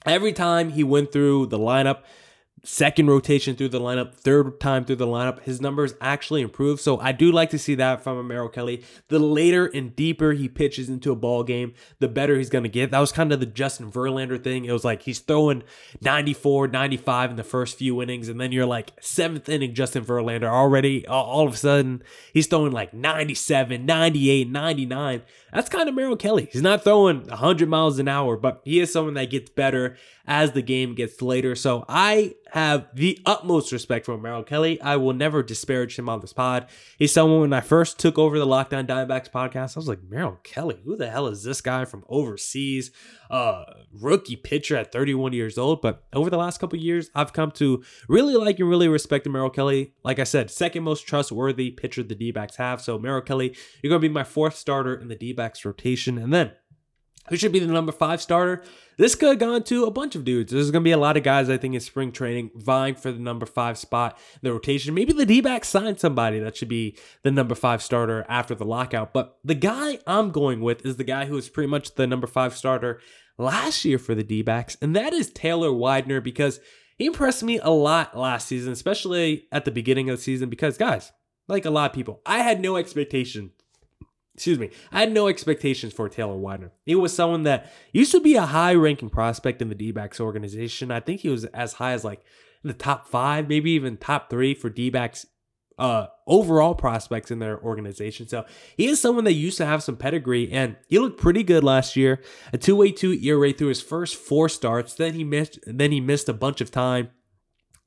Every 0.06 0.34
time 0.34 0.72
he 0.72 0.84
went 0.84 1.12
through 1.12 1.48
the 1.48 1.58
lineup, 1.58 2.00
second 2.66 3.08
rotation 3.08 3.56
through 3.56 3.70
the 3.70 3.80
lineup, 3.80 4.16
third 4.16 4.60
time 4.60 4.84
through 4.84 4.96
the 4.96 5.08
lineup, 5.08 5.42
his 5.44 5.62
numbers 5.62 5.94
actually 6.02 6.42
improve. 6.42 6.82
So 6.82 7.00
I 7.00 7.12
do 7.12 7.32
like 7.32 7.52
to 7.52 7.60
see 7.60 7.76
that 7.76 8.04
from 8.04 8.28
Merrill 8.28 8.50
Kelly. 8.50 8.84
The 9.08 9.20
later 9.20 9.68
and 9.68 9.96
deeper 9.96 10.34
he 10.34 10.50
pitches 10.50 10.90
into 10.90 11.12
a 11.12 11.16
ball 11.16 11.44
game, 11.44 11.74
the 12.00 12.08
better 12.08 12.36
he's 12.38 12.50
going 12.50 12.64
to 12.64 12.70
get. 12.70 12.92
That 12.92 13.00
was 13.00 13.12
kind 13.12 13.32
of 13.32 13.40
the 13.40 13.46
Justin 13.46 13.92
Verlander 13.92 14.44
thing. 14.44 14.66
It 14.66 14.72
was 14.72 14.84
like 14.84 15.04
he's 15.04 15.20
throwing 15.20 15.64
94, 16.02 16.68
95 16.70 17.32
in 17.32 17.36
the 17.36 17.44
first 17.44 17.78
few 17.78 18.02
innings, 18.02 18.28
and 18.30 18.42
then 18.42 18.52
you're 18.52 18.66
like 18.66 18.94
seventh 19.00 19.48
inning 19.48 19.76
Justin 19.76 20.04
Verlander 20.04 20.50
already. 20.50 21.06
All 21.08 21.48
of 21.48 21.54
a 21.54 21.58
sudden, 21.58 22.04
he's 22.34 22.48
throwing 22.48 22.72
like 22.72 22.94
97, 22.94 23.86
98, 23.86 24.50
99. 24.50 25.22
That's 25.54 25.70
kind 25.70 25.88
of 25.88 25.96
Merrill 25.96 26.18
Kelly. 26.18 26.50
He's 26.51 26.62
not 26.62 26.84
throwing 26.84 27.28
100 27.28 27.70
miles 27.70 28.00
an 28.00 28.08
hour, 28.08 28.36
but 28.36 28.62
he 28.66 28.80
is 28.80 28.92
someone 28.92 29.14
that 29.14 29.30
gets 29.30 29.50
better 29.50 29.96
as 30.28 30.51
the 30.51 30.62
game 30.62 30.96
gets 30.96 31.22
later. 31.22 31.56
So 31.56 31.86
I 31.88 32.36
have 32.55 32.87
the 32.94 33.20
utmost 33.25 33.74
respect 33.74 34.05
for 34.05 34.18
Merrill 34.18 34.41
Kelly. 34.41 34.79
I 34.79 34.96
will 34.96 35.11
never 35.11 35.44
disparage 35.44 36.00
him 36.00 36.07
on 36.07 36.22
this 36.22 36.31
pod. 36.31 36.68
He's 36.98 37.11
someone 37.11 37.41
when 37.41 37.51
I 37.51 37.59
first 37.59 38.00
took 38.00 38.18
over 38.18 38.39
the 38.39 38.46
Locked 38.46 38.74
On 38.74 38.87
Diamondbacks 38.87 39.29
podcast, 39.29 39.75
I 39.75 39.79
was 39.79 39.89
like, 39.89 40.00
Merrill 40.09 40.39
Kelly, 40.41 40.79
who 40.85 40.96
the 40.96 41.09
hell 41.09 41.27
is 41.27 41.44
this 41.44 41.59
guy 41.59 41.83
from 41.83 42.05
overseas? 42.07 42.91
Uh, 43.29 43.65
rookie 43.91 44.37
pitcher 44.37 44.77
at 44.77 44.94
31 44.94 45.33
years 45.33 45.57
old. 45.57 45.81
But 45.81 46.05
over 46.13 46.29
the 46.29 46.37
last 46.37 46.59
couple 46.59 46.79
years, 46.79 47.09
I've 47.13 47.33
come 47.33 47.51
to 47.51 47.83
really 48.07 48.35
like 48.35 48.59
and 48.59 48.70
really 48.70 48.87
respect 48.87 49.27
Merrill 49.27 49.50
Kelly. 49.50 49.94
Like 50.05 50.20
I 50.20 50.24
said, 50.24 50.50
second 50.50 50.83
most 50.83 51.05
trustworthy 51.05 51.72
pitcher 51.72 52.03
the 52.03 52.15
D 52.15 52.31
backs 52.31 52.55
have. 52.55 52.79
So 52.79 52.98
Merrill 52.98 53.22
Kelly, 53.22 53.53
you're 53.83 53.89
going 53.89 54.01
to 54.01 54.07
be 54.07 54.13
my 54.13 54.24
fourth 54.24 54.55
starter 54.55 54.96
in 54.96 55.09
the 55.09 55.15
D 55.15 55.33
backs 55.33 55.65
rotation. 55.65 56.18
And 56.18 56.33
then 56.33 56.53
who 57.29 57.38
should 57.38 57.51
be 57.51 57.59
the 57.59 57.68
number 57.68 57.92
five 57.92 58.22
starter? 58.22 58.64
This 58.98 59.16
could 59.16 59.29
have 59.29 59.40
gone 59.40 59.64
to 59.64 59.85
a 59.85 59.92
bunch 59.92 60.16
of 60.16 60.24
dudes. 60.24 60.51
There's 60.51 60.72
going 60.72 60.83
to 60.83 60.88
be 60.88 60.92
a 60.92 60.98
lot 60.98 61.18
of 61.18 61.24
guys, 61.24 61.50
I 61.50 61.57
think, 61.57 61.74
in 61.74 61.81
spring 61.81 62.11
training 62.11 62.51
vying 62.55 62.96
for 62.96 63.11
the 63.11 63.20
number 63.20 63.46
five 63.46 63.77
spot 63.77 64.18
in 64.35 64.40
the 64.44 64.53
rotation. 64.53 64.94
Maybe 64.94 65.11
the 65.11 65.25
D 65.25 65.42
backs 65.42 65.68
signed 65.68 66.00
somebody 66.00 66.40
that 66.40 66.55
should 66.55 66.70
be 66.70 66.98
the 67.24 67.31
number 67.31 67.55
five 67.55 67.81
starter 67.81 68.25
after 68.29 68.55
the 68.55 68.66
lockout. 68.66 69.11
But 69.11 69.38
the 69.44 69.55
guy 69.55 70.00
I'm 70.07 70.31
going 70.31 70.61
with 70.61 70.85
is 70.85 70.96
the 70.96 71.03
guy 71.03 71.25
who 71.25 71.35
was 71.35 71.50
pretty 71.50 71.70
much 71.70 71.96
the 71.96 72.07
number 72.07 72.27
five 72.27 72.55
starter 72.55 73.01
last 73.38 73.83
year 73.83 74.00
for 74.00 74.16
the 74.16 74.24
D 74.24 74.42
backs, 74.42 74.77
and 74.81 74.96
that 74.96 75.11
is 75.11 75.29
Taylor 75.29 75.74
Widener 75.74 76.22
because 76.22 76.59
he 76.98 77.05
impressed 77.05 77.44
me 77.44 77.59
a 77.59 77.72
lot 77.72 78.18
last 78.18 78.48
season, 78.48 78.72
especially 78.72 79.48
at 79.51 79.66
the 79.66 79.72
beginning 79.72 80.09
of 80.09 80.18
the 80.18 80.24
season. 80.24 80.50
Because, 80.50 80.77
guys, 80.77 81.11
like 81.48 81.66
a 81.66 81.70
lot 81.70 81.92
of 81.92 81.96
people, 81.96 82.22
I 82.25 82.40
had 82.40 82.61
no 82.61 82.77
expectation 82.77 83.51
excuse 84.36 84.60
me, 84.60 84.70
I 84.92 85.00
had 85.00 85.14
no 85.14 85.28
expectations 85.28 85.94
for 85.94 86.10
Taylor 86.10 86.36
Widener. 86.36 86.72
He 86.86 86.94
was 86.94 87.16
someone 87.16 87.44
that 87.44 87.72
used 87.94 88.12
to 88.12 88.20
be 88.20 88.36
a 88.36 88.46
high 88.46 88.76
ranking 88.76 89.10
prospect 89.10 89.62
in 89.62 89.70
the 89.70 89.76
D 89.76 89.92
backs 89.92 90.20
organization. 90.20 90.92
I 90.92 91.00
think 91.00 91.22
he 91.22 91.30
was 91.30 91.46
as 91.46 91.74
high 91.74 91.94
as 91.94 92.04
like 92.04 92.22
the 92.62 92.74
top 92.74 93.08
five, 93.08 93.48
maybe 93.48 93.72
even 93.72 93.96
top 93.96 94.30
three 94.30 94.54
for 94.54 94.70
D 94.70 94.90
backs 94.90 95.26
uh, 95.78 96.08
overall 96.28 96.76
prospects 96.76 97.32
in 97.32 97.40
their 97.40 97.62
organization. 97.62 98.28
So 98.28 98.46
he 98.78 98.88
is 98.88 99.00
someone 99.00 99.24
that 99.26 99.34
used 99.34 99.58
to 99.58 99.66
have 99.66 99.84
some 99.84 99.98
pedigree 99.98 100.52
and 100.52 100.76
he 100.88 101.00
looked 101.00 101.20
pretty 101.20 101.44
good 101.44 101.64
last 101.64 101.96
year. 101.96 102.22
A 102.54 102.58
282 102.58 103.26
ERA 103.26 103.54
through 103.54 103.70
his 103.70 103.82
first 103.82 104.16
four 104.16 104.50
starts. 104.50 104.94
Then 104.94 105.14
he 105.14 105.24
missed 105.24 105.60
then 105.66 105.92
he 105.92 106.02
missed 106.02 106.30
a 106.30 106.34
bunch 106.34 106.62
of 106.62 106.72
time. 106.72 107.10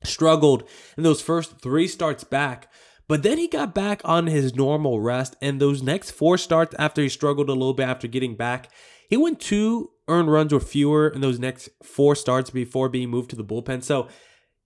Struggled 0.03 0.67
in 0.97 1.03
those 1.03 1.21
first 1.21 1.61
three 1.61 1.87
starts 1.87 2.23
back. 2.23 2.71
But 3.09 3.23
then 3.23 3.39
he 3.39 3.47
got 3.47 3.73
back 3.73 4.01
on 4.05 4.27
his 4.27 4.55
normal 4.55 5.01
rest, 5.01 5.35
and 5.41 5.59
those 5.59 5.81
next 5.81 6.11
four 6.11 6.37
starts 6.37 6.75
after 6.77 7.01
he 7.01 7.09
struggled 7.09 7.49
a 7.49 7.53
little 7.53 7.73
bit 7.73 7.87
after 7.87 8.07
getting 8.07 8.35
back, 8.35 8.71
he 9.09 9.17
went 9.17 9.39
two 9.41 9.89
earned 10.07 10.31
runs 10.31 10.53
or 10.53 10.59
fewer 10.59 11.09
in 11.09 11.19
those 11.19 11.39
next 11.39 11.69
four 11.83 12.15
starts 12.15 12.51
before 12.51 12.87
being 12.87 13.09
moved 13.09 13.31
to 13.31 13.35
the 13.35 13.43
bullpen. 13.43 13.83
So 13.83 14.07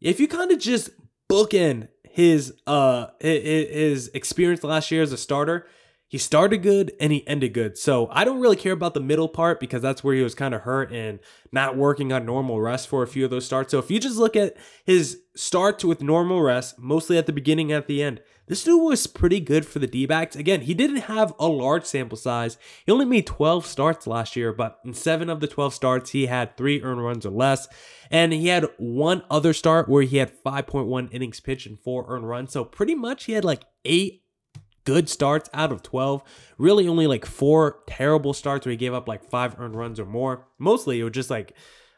if 0.01 0.19
you 0.19 0.27
kind 0.27 0.51
of 0.51 0.60
just 0.60 0.89
book 1.29 1.53
in 1.53 1.88
his 2.03 2.53
uh 2.67 3.08
his 3.21 4.10
experience 4.13 4.63
last 4.63 4.91
year 4.91 5.01
as 5.01 5.13
a 5.13 5.17
starter, 5.17 5.65
he 6.13 6.19
started 6.19 6.60
good 6.60 6.93
and 6.99 7.12
he 7.12 7.28
ended 7.28 7.56
good. 7.56 7.76
So 7.76 8.08
I 8.12 8.23
don't 8.23 8.39
really 8.39 8.56
care 8.56 8.73
about 8.73 8.93
the 8.93 8.99
middle 8.99 9.28
part 9.28 9.60
because 9.60 9.82
that's 9.82 10.04
where 10.04 10.13
he 10.13 10.21
was 10.21 10.36
kind 10.36 10.54
of 10.54 10.62
hurt 10.62 10.91
and 10.91 11.17
not 11.52 11.76
working 11.76 12.13
on 12.13 12.23
normal 12.23 12.62
rest 12.62 12.88
for 12.88 13.02
a 13.02 13.08
few 13.08 13.26
of 13.26 13.32
those 13.32 13.47
starts. 13.47 13.71
So 13.71 13.80
if 13.80 13.89
you 13.89 13.99
just 13.99 14.17
look 14.17 14.36
at 14.36 14.56
his 14.86 15.21
starts 15.36 15.84
with 15.84 16.04
normal 16.04 16.39
rest, 16.43 16.78
mostly 16.78 17.17
at 17.17 17.26
the 17.26 17.34
beginning 17.34 17.71
and 17.71 17.80
at 17.80 17.88
the 17.88 18.04
end, 18.04 18.21
this 18.45 18.63
dude 18.63 18.84
was 18.84 19.08
pretty 19.08 19.39
good 19.39 19.65
for 19.65 19.80
the 19.80 19.88
D 19.88 20.06
backs. 20.06 20.36
Again, 20.36 20.62
he 20.62 20.76
didn't 20.76 20.97
have 20.97 21.34
a 21.39 21.47
large 21.47 21.86
sample 21.86 22.17
size. 22.17 22.60
He 22.86 22.91
only 22.91 23.06
made 23.06 23.26
12 23.26 23.65
starts 23.65 24.06
last 24.06 24.36
year, 24.36 24.54
but 24.54 24.78
in 24.86 24.93
seven 24.93 25.32
of 25.32 25.39
the 25.39 25.47
12 25.47 25.73
starts, 25.73 26.12
he 26.12 26.28
had 26.28 26.56
three 26.56 26.84
earned 26.84 27.04
runs 27.04 27.26
or 27.26 27.32
less. 27.32 27.67
And 28.12 28.34
he 28.34 28.49
had 28.49 28.67
one 28.78 29.23
other 29.32 29.54
start 29.54 29.89
where 29.89 30.04
he 30.04 30.17
had 30.17 30.43
5.1 30.43 31.12
innings 31.12 31.39
pitched 31.39 31.65
and 31.65 31.80
four 31.80 32.06
earned 32.08 32.30
runs. 32.30 32.52
So 32.52 32.63
pretty 32.63 32.93
much 32.93 33.23
he 33.23 33.32
had 33.32 33.43
like 33.43 33.63
eight 33.84 34.22
good 34.84 35.10
starts 35.10 35.50
out 35.54 35.72
of 35.72 35.84
12. 35.84 36.24
Really 36.58 36.88
only 36.88 37.08
like 37.08 37.26
four 37.26 37.80
terrible 37.88 38.34
starts 38.34 38.65
where 38.65 38.72
he 38.72 38.78
gave 38.78 38.93
up 38.93 39.08
like 39.08 39.24
five 39.24 39.60
earned 39.60 39.76
runs 39.76 40.00
or 40.00 40.06
more. 40.06 40.48
Mostly 40.58 41.00
it 41.00 41.04
was 41.04 41.13
just 41.13 41.30
like 41.30 41.54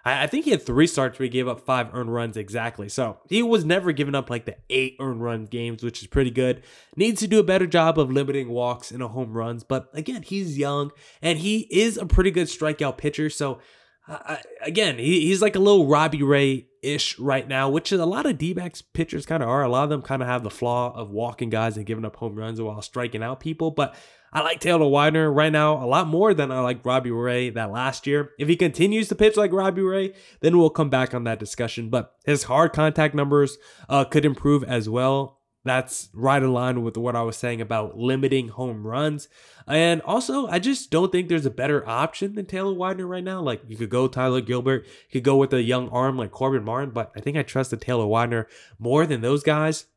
I, 0.08 0.28
think 0.28 0.46
he 0.46 0.52
had 0.52 0.64
three 0.64 0.86
starts 0.86 1.18
where 1.18 1.24
he 1.24 1.30
gave 1.30 1.48
up 1.48 1.66
five 1.66 1.90
earned 1.94 2.14
runs 2.14 2.38
exactly. 2.38 2.90
So 2.90 3.18
he 3.28 3.42
was 3.42 3.66
never 3.66 3.92
giving 3.92 4.14
up 4.14 4.30
like 4.30 4.46
the 4.46 4.56
eight 4.70 4.98
earned 5.00 5.24
run 5.24 5.46
games, 5.46 5.84
which 5.84 6.02
is 6.02 6.08
pretty 6.08 6.30
good. 6.30 6.62
Needs 6.96 7.22
to 7.22 7.28
do 7.28 7.40
a 7.40 7.44
better 7.44 7.66
job 7.66 7.98
of 7.98 8.12
limiting 8.12 8.50
walks 8.50 8.92
and 8.92 9.02
home 9.02 9.34
runs. 9.34 9.64
But 9.64 9.90
again, 9.94 10.22
he's 10.22 10.60
young 10.60 10.92
and 11.24 11.40
he 11.40 11.62
is 11.72 11.98
a 11.98 12.06
pretty 12.06 12.30
good 12.30 12.48
strikeout 12.48 12.98
pitcher. 12.98 13.32
So 13.32 13.60
uh, 14.08 14.38
again, 14.62 14.98
he, 14.98 15.22
he's 15.22 15.42
like 15.42 15.56
a 15.56 15.60
little 15.60 15.88
Robbie 15.88 16.24
Ray 16.24 16.68
ish 16.82 17.18
right 17.18 17.48
now, 17.48 17.70
which 17.70 17.92
is 17.92 18.00
a 18.00 18.06
lot 18.06 18.26
of 18.26 18.38
D 18.38 18.54
backs 18.54 18.82
pitchers 18.82 19.26
kind 19.26 19.42
of 19.42 19.50
are. 19.50 19.64
A 19.64 19.70
lot 19.70 19.84
of 19.84 19.90
them 19.90 20.02
kind 20.02 20.22
of 20.22 20.28
have 20.28 20.44
the 20.44 20.52
flaw 20.52 20.94
of 20.96 21.10
walking 21.10 21.50
guys 21.50 21.78
and 21.78 21.86
giving 21.86 22.06
up 22.06 22.16
home 22.18 22.36
runs 22.36 22.62
while 22.62 22.82
striking 22.82 23.24
out 23.24 23.40
people. 23.40 23.72
But 23.72 23.96
I 24.32 24.42
like 24.42 24.60
Taylor 24.60 24.88
Widener 24.88 25.32
right 25.32 25.52
now 25.52 25.84
a 25.84 25.88
lot 25.88 26.08
more 26.08 26.34
than 26.34 26.52
I 26.52 26.60
like 26.60 26.86
Robbie 26.86 27.10
Ray 27.10 27.50
that 27.52 27.72
last 27.72 28.06
year. 28.06 28.32
If 28.38 28.48
he 28.48 28.56
continues 28.56 29.08
to 29.08 29.16
pitch 29.16 29.38
like 29.38 29.54
Robbie 29.54 29.82
Ray, 29.82 30.14
then 30.42 30.58
we'll 30.58 30.70
come 30.70 30.90
back 30.90 31.14
on 31.14 31.24
that 31.24 31.40
discussion. 31.40 31.90
But 31.90 32.14
his 32.26 32.44
hard 32.44 32.74
contact 32.74 33.16
numbers 33.16 33.58
uh, 33.90 34.04
could 34.04 34.26
improve 34.26 34.64
as 34.64 34.90
well. 34.90 35.40
That's 35.66 36.10
right 36.14 36.42
in 36.42 36.54
line 36.54 36.84
with 36.84 36.96
what 36.96 37.16
I 37.16 37.24
was 37.24 37.38
saying 37.38 37.60
about 37.60 37.98
limiting 37.98 38.50
home 38.50 38.86
runs. 38.86 39.28
And 39.68 40.00
also, 40.04 40.46
I 40.46 40.60
just 40.60 40.92
don't 40.92 41.12
think 41.12 41.28
there's 41.28 41.48
a 41.48 41.52
better 41.52 41.88
option 41.90 42.36
than 42.36 42.46
Taylor 42.46 42.74
Widener 42.74 43.08
right 43.08 43.24
now. 43.24 43.42
Like, 43.42 43.64
you 43.68 43.76
could 43.76 43.90
go 43.90 44.08
Tyler 44.08 44.42
Gilbert, 44.42 44.86
you 44.86 45.14
could 45.14 45.24
go 45.24 45.38
with 45.38 45.52
a 45.54 45.64
young 45.64 45.90
arm 45.90 46.18
like 46.18 46.30
Corbin 46.30 46.64
Martin, 46.64 46.92
but 46.92 47.12
I 47.16 47.20
think 47.20 47.36
I 47.36 47.42
trust 47.42 47.72
the 47.72 47.78
Taylor 47.78 48.06
Widener 48.06 48.48
more 48.78 49.08
than 49.08 49.22
those 49.22 49.42
guys. 49.42 49.88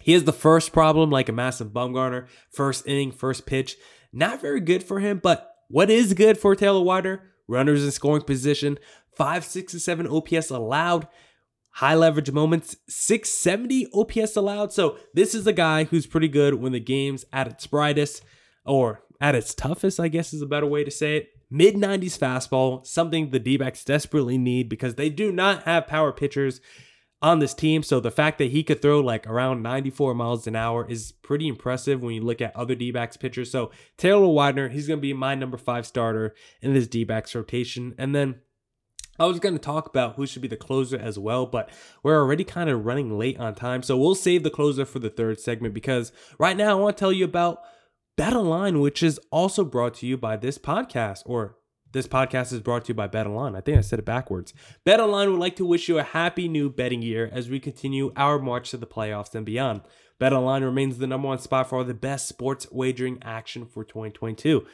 He 0.00 0.12
has 0.12 0.24
the 0.24 0.32
first 0.32 0.72
problem, 0.72 1.10
like 1.10 1.28
a 1.28 1.32
Madison 1.32 1.68
Bumgarner, 1.68 2.26
first 2.50 2.86
inning, 2.86 3.12
first 3.12 3.44
pitch. 3.44 3.76
Not 4.14 4.40
very 4.40 4.60
good 4.60 4.82
for 4.82 4.98
him, 4.98 5.20
but 5.22 5.54
what 5.68 5.90
is 5.90 6.14
good 6.14 6.38
for 6.38 6.56
Taylor 6.56 6.82
Widener? 6.82 7.32
Runners 7.46 7.84
in 7.84 7.90
scoring 7.90 8.22
position, 8.22 8.78
5, 9.14 9.44
6, 9.44 9.72
and 9.74 9.82
7 9.82 10.06
OPS 10.06 10.50
allowed 10.50 11.06
high 11.72 11.94
leverage 11.94 12.30
moments, 12.30 12.76
670 12.88 13.88
OPS 13.92 14.36
allowed. 14.36 14.72
So 14.72 14.98
this 15.14 15.34
is 15.34 15.46
a 15.46 15.52
guy 15.52 15.84
who's 15.84 16.06
pretty 16.06 16.28
good 16.28 16.54
when 16.54 16.72
the 16.72 16.80
game's 16.80 17.24
at 17.32 17.48
its 17.48 17.66
brightest 17.66 18.22
or 18.64 19.02
at 19.20 19.34
its 19.34 19.54
toughest, 19.54 20.00
I 20.00 20.08
guess 20.08 20.32
is 20.32 20.42
a 20.42 20.46
better 20.46 20.66
way 20.66 20.84
to 20.84 20.90
say 20.90 21.16
it. 21.16 21.28
Mid 21.50 21.74
90s 21.74 22.18
fastball, 22.18 22.86
something 22.86 23.30
the 23.30 23.38
D 23.38 23.56
backs 23.56 23.84
desperately 23.84 24.38
need 24.38 24.68
because 24.68 24.94
they 24.94 25.10
do 25.10 25.30
not 25.30 25.64
have 25.64 25.86
power 25.86 26.12
pitchers 26.12 26.60
on 27.20 27.38
this 27.38 27.54
team. 27.54 27.82
So 27.82 28.00
the 28.00 28.10
fact 28.10 28.38
that 28.38 28.50
he 28.50 28.62
could 28.64 28.82
throw 28.82 29.00
like 29.00 29.26
around 29.26 29.62
94 29.62 30.14
miles 30.14 30.46
an 30.46 30.56
hour 30.56 30.86
is 30.88 31.12
pretty 31.12 31.46
impressive 31.46 32.02
when 32.02 32.14
you 32.14 32.22
look 32.22 32.40
at 32.40 32.56
other 32.56 32.74
D 32.74 32.90
backs 32.90 33.16
pitchers. 33.16 33.50
So 33.50 33.70
Taylor 33.96 34.26
Widener, 34.26 34.70
he's 34.70 34.88
going 34.88 34.98
to 34.98 35.02
be 35.02 35.12
my 35.12 35.34
number 35.34 35.56
five 35.56 35.86
starter 35.86 36.34
in 36.60 36.74
this 36.74 36.88
D 36.88 37.04
backs 37.04 37.34
rotation. 37.34 37.94
And 37.96 38.14
then 38.14 38.40
I 39.18 39.26
was 39.26 39.40
going 39.40 39.54
to 39.54 39.60
talk 39.60 39.86
about 39.86 40.16
who 40.16 40.26
should 40.26 40.42
be 40.42 40.48
the 40.48 40.56
closer 40.56 40.96
as 40.96 41.18
well, 41.18 41.46
but 41.46 41.70
we're 42.02 42.18
already 42.18 42.44
kind 42.44 42.70
of 42.70 42.84
running 42.84 43.18
late 43.18 43.38
on 43.38 43.54
time. 43.54 43.82
So 43.82 43.96
we'll 43.96 44.14
save 44.14 44.42
the 44.42 44.50
closer 44.50 44.84
for 44.84 44.98
the 44.98 45.10
third 45.10 45.38
segment 45.38 45.74
because 45.74 46.12
right 46.38 46.56
now 46.56 46.70
I 46.70 46.80
want 46.80 46.96
to 46.96 47.00
tell 47.00 47.12
you 47.12 47.24
about 47.24 47.62
BetOnline, 48.18 48.80
which 48.80 49.02
is 49.02 49.20
also 49.30 49.64
brought 49.64 49.94
to 49.94 50.06
you 50.06 50.16
by 50.16 50.36
this 50.36 50.58
podcast, 50.58 51.22
or 51.26 51.56
this 51.92 52.06
podcast 52.06 52.52
is 52.52 52.60
brought 52.60 52.86
to 52.86 52.88
you 52.88 52.94
by 52.94 53.08
BetOnline. 53.08 53.56
I 53.56 53.60
think 53.60 53.78
I 53.78 53.82
said 53.82 53.98
it 53.98 54.04
backwards. 54.04 54.54
BetOnline 54.86 55.30
would 55.30 55.40
like 55.40 55.56
to 55.56 55.66
wish 55.66 55.88
you 55.88 55.98
a 55.98 56.02
happy 56.02 56.48
new 56.48 56.70
betting 56.70 57.02
year 57.02 57.28
as 57.32 57.48
we 57.48 57.60
continue 57.60 58.12
our 58.16 58.38
march 58.38 58.70
to 58.70 58.76
the 58.76 58.86
playoffs 58.86 59.34
and 59.34 59.46
beyond. 59.46 59.82
BetOnline 60.20 60.62
remains 60.62 60.98
the 60.98 61.06
number 61.06 61.28
one 61.28 61.38
spot 61.38 61.68
for 61.68 61.78
all 61.78 61.84
the 61.84 61.94
best 61.94 62.28
sports 62.28 62.66
wagering 62.70 63.18
action 63.22 63.66
for 63.66 63.84
2022. 63.84 64.64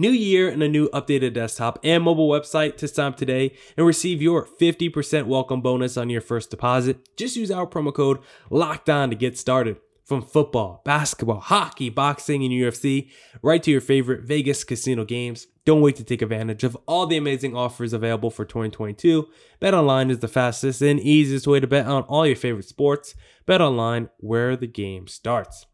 New 0.00 0.10
year 0.10 0.48
and 0.48 0.62
a 0.62 0.68
new 0.68 0.88
updated 0.90 1.32
desktop 1.32 1.78
and 1.82 2.04
mobile 2.04 2.28
website 2.28 2.76
to 2.76 2.86
sign 2.86 3.08
up 3.08 3.16
today 3.16 3.52
and 3.76 3.84
receive 3.84 4.22
your 4.22 4.46
50% 4.46 5.26
welcome 5.26 5.60
bonus 5.60 5.96
on 5.96 6.08
your 6.08 6.20
first 6.20 6.50
deposit. 6.50 7.08
Just 7.16 7.36
use 7.36 7.50
our 7.50 7.66
promo 7.66 7.92
code 7.92 8.18
LOCKED 8.50 8.88
ON 8.90 9.10
to 9.10 9.16
get 9.16 9.36
started. 9.36 9.78
From 10.08 10.22
football, 10.22 10.80
basketball, 10.86 11.40
hockey, 11.40 11.90
boxing, 11.90 12.42
and 12.42 12.50
UFC, 12.50 13.10
right 13.42 13.62
to 13.62 13.70
your 13.70 13.82
favorite 13.82 14.22
Vegas 14.22 14.64
casino 14.64 15.04
games. 15.04 15.48
Don't 15.66 15.82
wait 15.82 15.96
to 15.96 16.02
take 16.02 16.22
advantage 16.22 16.64
of 16.64 16.78
all 16.86 17.06
the 17.06 17.18
amazing 17.18 17.54
offers 17.54 17.92
available 17.92 18.30
for 18.30 18.46
2022. 18.46 19.28
BetOnline 19.60 20.10
is 20.10 20.20
the 20.20 20.26
fastest 20.26 20.80
and 20.80 20.98
easiest 20.98 21.46
way 21.46 21.60
to 21.60 21.66
bet 21.66 21.84
on 21.84 22.04
all 22.04 22.26
your 22.26 22.36
favorite 22.36 22.64
sports. 22.64 23.14
BetOnline, 23.46 24.08
where 24.16 24.56
the 24.56 24.66
game 24.66 25.08
starts. 25.08 25.66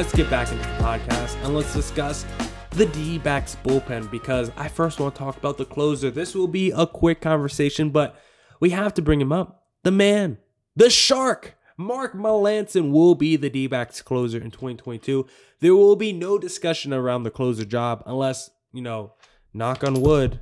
Let's 0.00 0.14
get 0.14 0.30
back 0.30 0.50
into 0.50 0.66
the 0.66 0.82
podcast 0.82 1.36
and 1.44 1.54
let's 1.54 1.74
discuss 1.74 2.24
the 2.70 2.86
D 2.86 3.18
backs 3.18 3.58
bullpen 3.62 4.10
because 4.10 4.50
I 4.56 4.66
first 4.66 4.98
want 4.98 5.14
to 5.14 5.18
talk 5.18 5.36
about 5.36 5.58
the 5.58 5.66
closer. 5.66 6.10
This 6.10 6.34
will 6.34 6.48
be 6.48 6.70
a 6.70 6.86
quick 6.86 7.20
conversation, 7.20 7.90
but 7.90 8.18
we 8.60 8.70
have 8.70 8.94
to 8.94 9.02
bring 9.02 9.20
him 9.20 9.30
up. 9.30 9.66
The 9.82 9.90
man, 9.90 10.38
the 10.74 10.88
shark, 10.88 11.58
Mark 11.76 12.14
Melancon 12.14 12.90
will 12.90 13.14
be 13.14 13.36
the 13.36 13.50
D 13.50 13.66
backs 13.66 14.00
closer 14.00 14.38
in 14.38 14.50
2022. 14.50 15.26
There 15.60 15.76
will 15.76 15.96
be 15.96 16.14
no 16.14 16.38
discussion 16.38 16.94
around 16.94 17.24
the 17.24 17.30
closer 17.30 17.66
job 17.66 18.02
unless, 18.06 18.48
you 18.72 18.80
know, 18.80 19.12
knock 19.52 19.84
on 19.84 20.00
wood, 20.00 20.40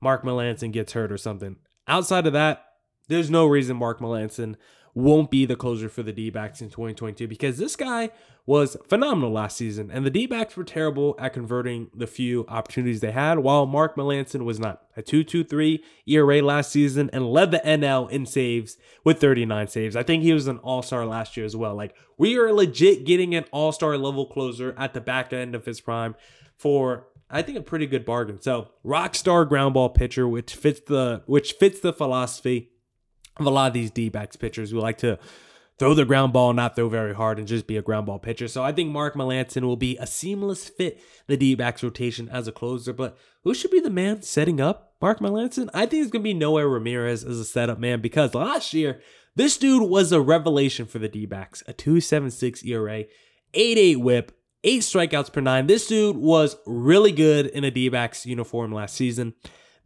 Mark 0.00 0.24
Melancon 0.24 0.72
gets 0.72 0.94
hurt 0.94 1.12
or 1.12 1.18
something. 1.18 1.56
Outside 1.86 2.26
of 2.26 2.32
that, 2.32 2.64
there's 3.08 3.28
no 3.28 3.44
reason 3.44 3.76
Mark 3.76 4.00
Melancon 4.00 4.56
won't 4.94 5.30
be 5.30 5.44
the 5.44 5.56
closer 5.56 5.88
for 5.88 6.02
the 6.02 6.12
D 6.12 6.30
backs 6.30 6.60
in 6.60 6.68
2022 6.68 7.28
because 7.28 7.58
this 7.58 7.76
guy 7.76 8.10
was 8.46 8.76
phenomenal 8.88 9.30
last 9.30 9.56
season 9.56 9.90
and 9.90 10.06
the 10.06 10.10
D 10.10 10.26
backs 10.26 10.56
were 10.56 10.64
terrible 10.64 11.14
at 11.18 11.32
converting 11.32 11.90
the 11.94 12.06
few 12.06 12.46
opportunities 12.48 13.00
they 13.00 13.12
had, 13.12 13.40
while 13.40 13.66
Mark 13.66 13.96
Melancon 13.96 14.44
was 14.44 14.58
not. 14.58 14.82
A 14.96 15.02
2 15.02 15.22
2 15.24 15.44
3 15.44 15.84
ERA 16.06 16.42
last 16.42 16.72
season 16.72 17.10
and 17.12 17.30
led 17.30 17.50
the 17.50 17.60
NL 17.64 18.10
in 18.10 18.26
saves 18.26 18.76
with 19.04 19.20
39 19.20 19.68
saves. 19.68 19.96
I 19.96 20.02
think 20.02 20.22
he 20.22 20.32
was 20.32 20.46
an 20.46 20.58
all 20.58 20.82
star 20.82 21.06
last 21.06 21.36
year 21.36 21.46
as 21.46 21.54
well. 21.54 21.74
Like, 21.74 21.94
we 22.16 22.38
are 22.38 22.52
legit 22.52 23.04
getting 23.04 23.34
an 23.34 23.44
all 23.52 23.72
star 23.72 23.96
level 23.96 24.26
closer 24.26 24.74
at 24.78 24.94
the 24.94 25.00
back 25.00 25.32
end 25.32 25.54
of 25.54 25.64
his 25.64 25.80
prime 25.80 26.14
for 26.56 27.06
I 27.30 27.42
think 27.42 27.58
a 27.58 27.62
pretty 27.62 27.86
good 27.86 28.04
bargain. 28.04 28.40
So 28.40 28.68
rock 28.82 29.14
star 29.14 29.44
ground 29.44 29.74
ball 29.74 29.90
pitcher, 29.90 30.26
which 30.26 30.54
fits 30.54 30.80
the 30.80 31.22
which 31.26 31.52
fits 31.52 31.80
the 31.80 31.92
philosophy 31.92 32.70
of 33.40 33.46
a 33.46 33.50
lot 33.50 33.68
of 33.68 33.74
these 33.74 33.90
D 33.90 34.08
backs 34.08 34.36
pitchers 34.36 34.70
who 34.70 34.80
like 34.80 34.98
to 34.98 35.18
throw 35.78 35.94
the 35.94 36.04
ground 36.04 36.32
ball, 36.32 36.52
not 36.52 36.74
throw 36.74 36.88
very 36.88 37.14
hard, 37.14 37.38
and 37.38 37.46
just 37.46 37.66
be 37.66 37.76
a 37.76 37.82
ground 37.82 38.06
ball 38.06 38.18
pitcher. 38.18 38.48
So 38.48 38.62
I 38.62 38.72
think 38.72 38.90
Mark 38.90 39.14
Melancon 39.14 39.62
will 39.62 39.76
be 39.76 39.96
a 39.98 40.06
seamless 40.06 40.68
fit 40.68 41.00
the 41.26 41.36
D 41.36 41.54
backs 41.54 41.82
rotation 41.82 42.28
as 42.28 42.48
a 42.48 42.52
closer. 42.52 42.92
But 42.92 43.16
who 43.44 43.54
should 43.54 43.70
be 43.70 43.80
the 43.80 43.90
man 43.90 44.22
setting 44.22 44.60
up 44.60 44.94
Mark 45.00 45.20
Melancon? 45.20 45.68
I 45.72 45.86
think 45.86 46.02
it's 46.02 46.10
gonna 46.10 46.24
be 46.24 46.34
Noah 46.34 46.66
Ramirez 46.66 47.24
as 47.24 47.38
a 47.38 47.44
setup 47.44 47.78
man 47.78 48.00
because 48.00 48.34
last 48.34 48.74
year 48.74 49.00
this 49.36 49.56
dude 49.56 49.88
was 49.88 50.10
a 50.10 50.20
revelation 50.20 50.86
for 50.86 50.98
the 50.98 51.08
D 51.08 51.26
backs. 51.26 51.62
A 51.66 51.72
2.76 51.72 52.64
ERA, 52.66 53.04
8.8 53.54 53.96
WHIP. 53.98 54.32
Eight 54.64 54.82
strikeouts 54.82 55.32
per 55.32 55.40
nine. 55.40 55.68
This 55.68 55.86
dude 55.86 56.16
was 56.16 56.56
really 56.66 57.12
good 57.12 57.46
in 57.46 57.62
a 57.62 57.70
D 57.70 57.88
backs 57.88 58.26
uniform 58.26 58.72
last 58.72 58.96
season 58.96 59.34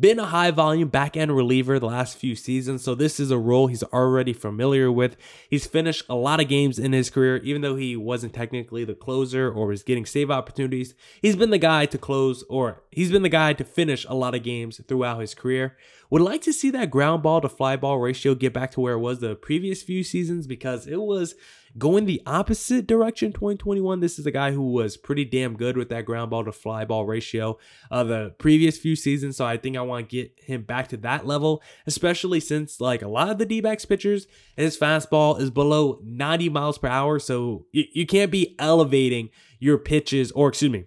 been 0.02 0.18
a 0.18 0.26
high 0.26 0.50
volume 0.50 0.88
back 0.88 1.16
end 1.16 1.34
reliever 1.34 1.78
the 1.78 1.86
last 1.86 2.18
few 2.18 2.34
seasons, 2.34 2.82
so 2.82 2.92
this 2.92 3.20
is 3.20 3.30
a 3.30 3.38
role 3.38 3.68
he's 3.68 3.84
already 3.84 4.32
familiar 4.32 4.90
with. 4.90 5.16
He's 5.48 5.64
finished 5.64 6.04
a 6.08 6.16
lot 6.16 6.40
of 6.40 6.48
games 6.48 6.76
in 6.76 6.92
his 6.92 7.08
career, 7.08 7.36
even 7.36 7.62
though 7.62 7.76
he 7.76 7.96
wasn't 7.96 8.34
technically 8.34 8.84
the 8.84 8.96
closer 8.96 9.48
or 9.48 9.68
was 9.68 9.84
getting 9.84 10.04
save 10.04 10.28
opportunities. 10.28 10.94
He's 11.22 11.36
been 11.36 11.50
the 11.50 11.56
guy 11.56 11.86
to 11.86 11.98
close, 11.98 12.42
or 12.50 12.82
he's 12.90 13.12
been 13.12 13.22
the 13.22 13.28
guy 13.28 13.52
to 13.52 13.62
finish 13.62 14.04
a 14.08 14.14
lot 14.14 14.34
of 14.34 14.42
games 14.42 14.80
throughout 14.88 15.20
his 15.20 15.36
career. 15.36 15.76
Would 16.10 16.20
like 16.20 16.42
to 16.42 16.52
see 16.52 16.70
that 16.70 16.90
ground 16.90 17.22
ball 17.22 17.40
to 17.40 17.48
fly 17.48 17.76
ball 17.76 18.00
ratio 18.00 18.34
get 18.34 18.52
back 18.52 18.72
to 18.72 18.80
where 18.80 18.94
it 18.94 18.98
was 18.98 19.20
the 19.20 19.36
previous 19.36 19.84
few 19.84 20.02
seasons 20.02 20.48
because 20.48 20.88
it 20.88 21.00
was 21.00 21.36
going 21.78 22.04
the 22.04 22.22
opposite 22.26 22.86
direction 22.86 23.32
2021 23.32 24.00
this 24.00 24.18
is 24.18 24.26
a 24.26 24.30
guy 24.30 24.52
who 24.52 24.72
was 24.72 24.96
pretty 24.96 25.24
damn 25.24 25.56
good 25.56 25.76
with 25.76 25.88
that 25.88 26.04
ground 26.04 26.30
ball 26.30 26.44
to 26.44 26.52
fly 26.52 26.84
ball 26.84 27.06
ratio 27.06 27.58
of 27.90 28.08
the 28.08 28.34
previous 28.38 28.78
few 28.78 28.96
seasons. 28.96 29.36
So 29.36 29.44
i 29.44 29.56
think 29.56 29.76
i 29.76 29.80
want 29.82 30.08
to 30.08 30.16
get 30.16 30.32
him 30.44 30.62
back 30.62 30.88
to 30.88 30.96
that 30.98 31.26
level 31.26 31.62
especially 31.86 32.40
since 32.40 32.80
like 32.80 33.02
a 33.02 33.08
lot 33.08 33.30
of 33.30 33.38
the 33.38 33.46
d-backs 33.46 33.84
pitchers 33.84 34.26
his 34.56 34.76
fastball 34.76 35.40
is 35.40 35.50
below 35.50 36.00
90 36.04 36.48
miles 36.50 36.78
per 36.78 36.88
hour. 36.88 37.18
So 37.18 37.66
you, 37.72 37.84
you 37.92 38.06
can't 38.06 38.30
be 38.30 38.54
elevating 38.58 39.30
your 39.58 39.78
pitches 39.78 40.30
or 40.32 40.48
excuse 40.48 40.70
me 40.70 40.86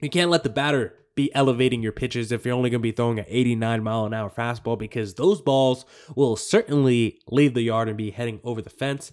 you 0.00 0.10
can't 0.10 0.30
let 0.30 0.42
the 0.42 0.50
batter 0.50 0.94
be 1.16 1.34
elevating 1.34 1.82
your 1.82 1.92
pitches 1.92 2.30
if 2.30 2.44
you're 2.44 2.54
only 2.54 2.70
going 2.70 2.80
to 2.80 2.82
be 2.82 2.92
throwing 2.92 3.18
an 3.18 3.24
89 3.26 3.82
mile 3.82 4.04
an 4.04 4.14
hour 4.14 4.30
fastball 4.30 4.78
because 4.78 5.14
those 5.14 5.40
balls 5.40 5.86
will 6.14 6.36
certainly 6.36 7.18
leave 7.28 7.54
the 7.54 7.62
yard 7.62 7.88
and 7.88 7.96
be 7.96 8.10
heading 8.10 8.38
over 8.44 8.60
the 8.60 8.70
fence. 8.70 9.12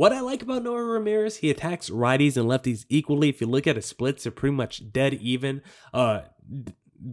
What 0.00 0.14
I 0.14 0.20
like 0.20 0.40
about 0.40 0.62
Noah 0.62 0.82
Ramirez, 0.82 1.36
he 1.36 1.50
attacks 1.50 1.90
righties 1.90 2.38
and 2.38 2.48
lefties 2.48 2.86
equally. 2.88 3.28
If 3.28 3.42
you 3.42 3.46
look 3.46 3.66
at 3.66 3.76
his 3.76 3.84
splits, 3.84 4.22
they're 4.22 4.32
pretty 4.32 4.56
much 4.56 4.90
dead 4.90 5.12
even. 5.12 5.60
Uh, 5.92 6.22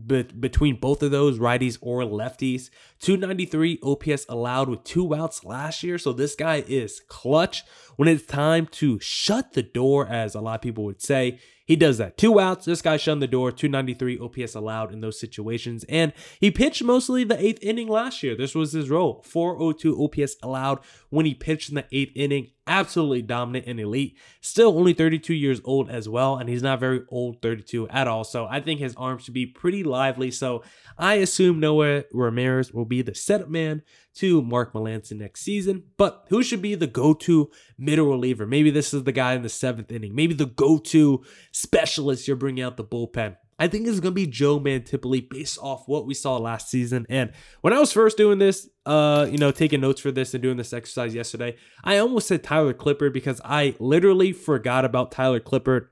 be- 0.08 0.24
between 0.24 0.78
both 0.78 1.04
of 1.04 1.12
those 1.12 1.38
righties 1.38 1.78
or 1.82 2.04
lefties. 2.04 2.70
293 3.02 3.80
OPS 3.84 4.26
allowed 4.30 4.70
with 4.70 4.86
two 4.86 5.14
outs 5.14 5.44
last 5.44 5.84
year. 5.84 5.98
So 5.98 6.14
this 6.14 6.34
guy 6.34 6.64
is 6.66 7.02
clutch 7.10 7.64
when 7.98 8.08
it's 8.08 8.26
time 8.26 8.68
to 8.68 9.00
shut 9.00 9.52
the 9.52 9.64
door, 9.64 10.08
as 10.08 10.34
a 10.34 10.40
lot 10.40 10.56
of 10.56 10.62
people 10.62 10.86
would 10.86 11.02
say, 11.02 11.40
he 11.66 11.76
does 11.76 11.98
that. 11.98 12.18
Two 12.18 12.40
outs. 12.40 12.64
This 12.64 12.82
guy 12.82 12.96
shut 12.96 13.20
the 13.20 13.28
door. 13.28 13.52
293 13.52 14.20
OPS 14.20 14.56
allowed 14.56 14.94
in 14.94 15.02
those 15.02 15.20
situations. 15.20 15.84
And 15.90 16.14
he 16.40 16.50
pitched 16.50 16.82
mostly 16.82 17.26
the 17.26 17.44
eighth 17.44 17.62
inning 17.62 17.90
last 17.90 18.24
year. 18.24 18.38
This 18.38 18.56
was 18.56 18.72
his 18.72 18.90
role. 18.90 19.22
402 19.26 20.02
OPS 20.02 20.38
allowed 20.42 20.80
when 21.10 21.26
he 21.26 21.34
pitched 21.34 21.70
in 21.70 21.76
the 21.76 21.86
eighth 21.92 22.12
inning. 22.16 22.52
Absolutely 22.66 23.22
dominant 23.22 23.66
and 23.66 23.80
elite. 23.80 24.18
Still 24.42 24.78
only 24.78 24.94
32 24.94 25.34
years 25.34 25.62
old 25.64 25.90
as 25.90 26.10
well. 26.10 26.38
And 26.38 26.50
he's 26.50 26.64
not 26.64 26.80
very 26.80 27.02
old 27.10 27.42
32 27.42 27.88
at 27.90 28.08
all. 28.08 28.24
So 28.24 28.46
I 28.46 28.60
think 28.60 28.80
his 28.80 28.96
arm 28.96 29.18
should 29.20 29.34
be 29.34 29.46
pretty 29.46 29.84
lively. 29.84 30.32
So 30.32 30.64
I 30.98 31.16
assume 31.16 31.60
Noah 31.60 32.04
Ramirez 32.12 32.74
will 32.74 32.86
be 32.86 33.02
the 33.02 33.16
setup 33.16 33.50
man 33.50 33.84
to 34.16 34.42
Mark 34.42 34.74
Melancon 34.74 35.20
next 35.20 35.42
season. 35.42 35.84
But 35.98 36.26
who 36.30 36.44
should 36.44 36.62
be 36.62 36.76
the 36.76 36.88
go 36.88 37.14
to 37.14 37.52
middle 37.78 38.08
reliever? 38.08 38.46
Maybe 38.46 38.70
this 38.70 38.94
is 38.94 39.04
the 39.04 39.12
guy 39.12 39.34
in 39.34 39.44
the 39.44 39.50
seventh 39.50 39.92
inning. 39.92 40.14
Maybe 40.14 40.34
the 40.34 40.46
go 40.46 40.78
to 40.78 41.24
specialist 41.52 42.28
you're 42.28 42.36
bringing 42.36 42.64
out 42.64 42.76
the 42.76 42.84
bullpen. 42.84 43.38
I 43.60 43.68
think 43.68 43.88
it's 43.88 44.00
going 44.00 44.12
to 44.14 44.16
be 44.16 44.28
Joe 44.28 44.60
Mantiply 44.60 45.28
based 45.28 45.58
off 45.60 45.88
what 45.88 46.06
we 46.06 46.14
saw 46.14 46.38
last 46.38 46.70
season. 46.70 47.06
And 47.10 47.32
when 47.62 47.74
I 47.74 47.80
was 47.80 47.92
first 47.92 48.18
doing 48.18 48.38
this, 48.38 48.70
uh, 48.86 49.28
you 49.30 49.38
know, 49.38 49.52
taking 49.52 49.82
notes 49.82 50.00
for 50.00 50.12
this 50.12 50.34
and 50.34 50.44
doing 50.44 50.58
this 50.58 50.74
exercise 50.74 51.16
yesterday, 51.16 51.56
I 51.84 51.98
almost 51.98 52.28
said 52.28 52.44
Tyler 52.44 52.74
Clippard 52.74 53.14
because 53.14 53.42
I 53.44 53.76
literally 53.80 54.32
forgot 54.32 54.86
about 54.86 55.12
Tyler 55.12 55.40
Clippard 55.40 55.88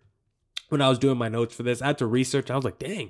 when 0.70 0.82
I 0.82 0.90
was 0.90 1.00
doing 1.00 1.18
my 1.18 1.30
notes 1.30 1.56
for 1.56 1.64
this. 1.64 1.82
I 1.82 1.88
had 1.88 1.98
to 2.00 2.06
research. 2.06 2.52
I 2.52 2.56
was 2.56 2.66
like, 2.66 2.80
dang, 2.80 3.10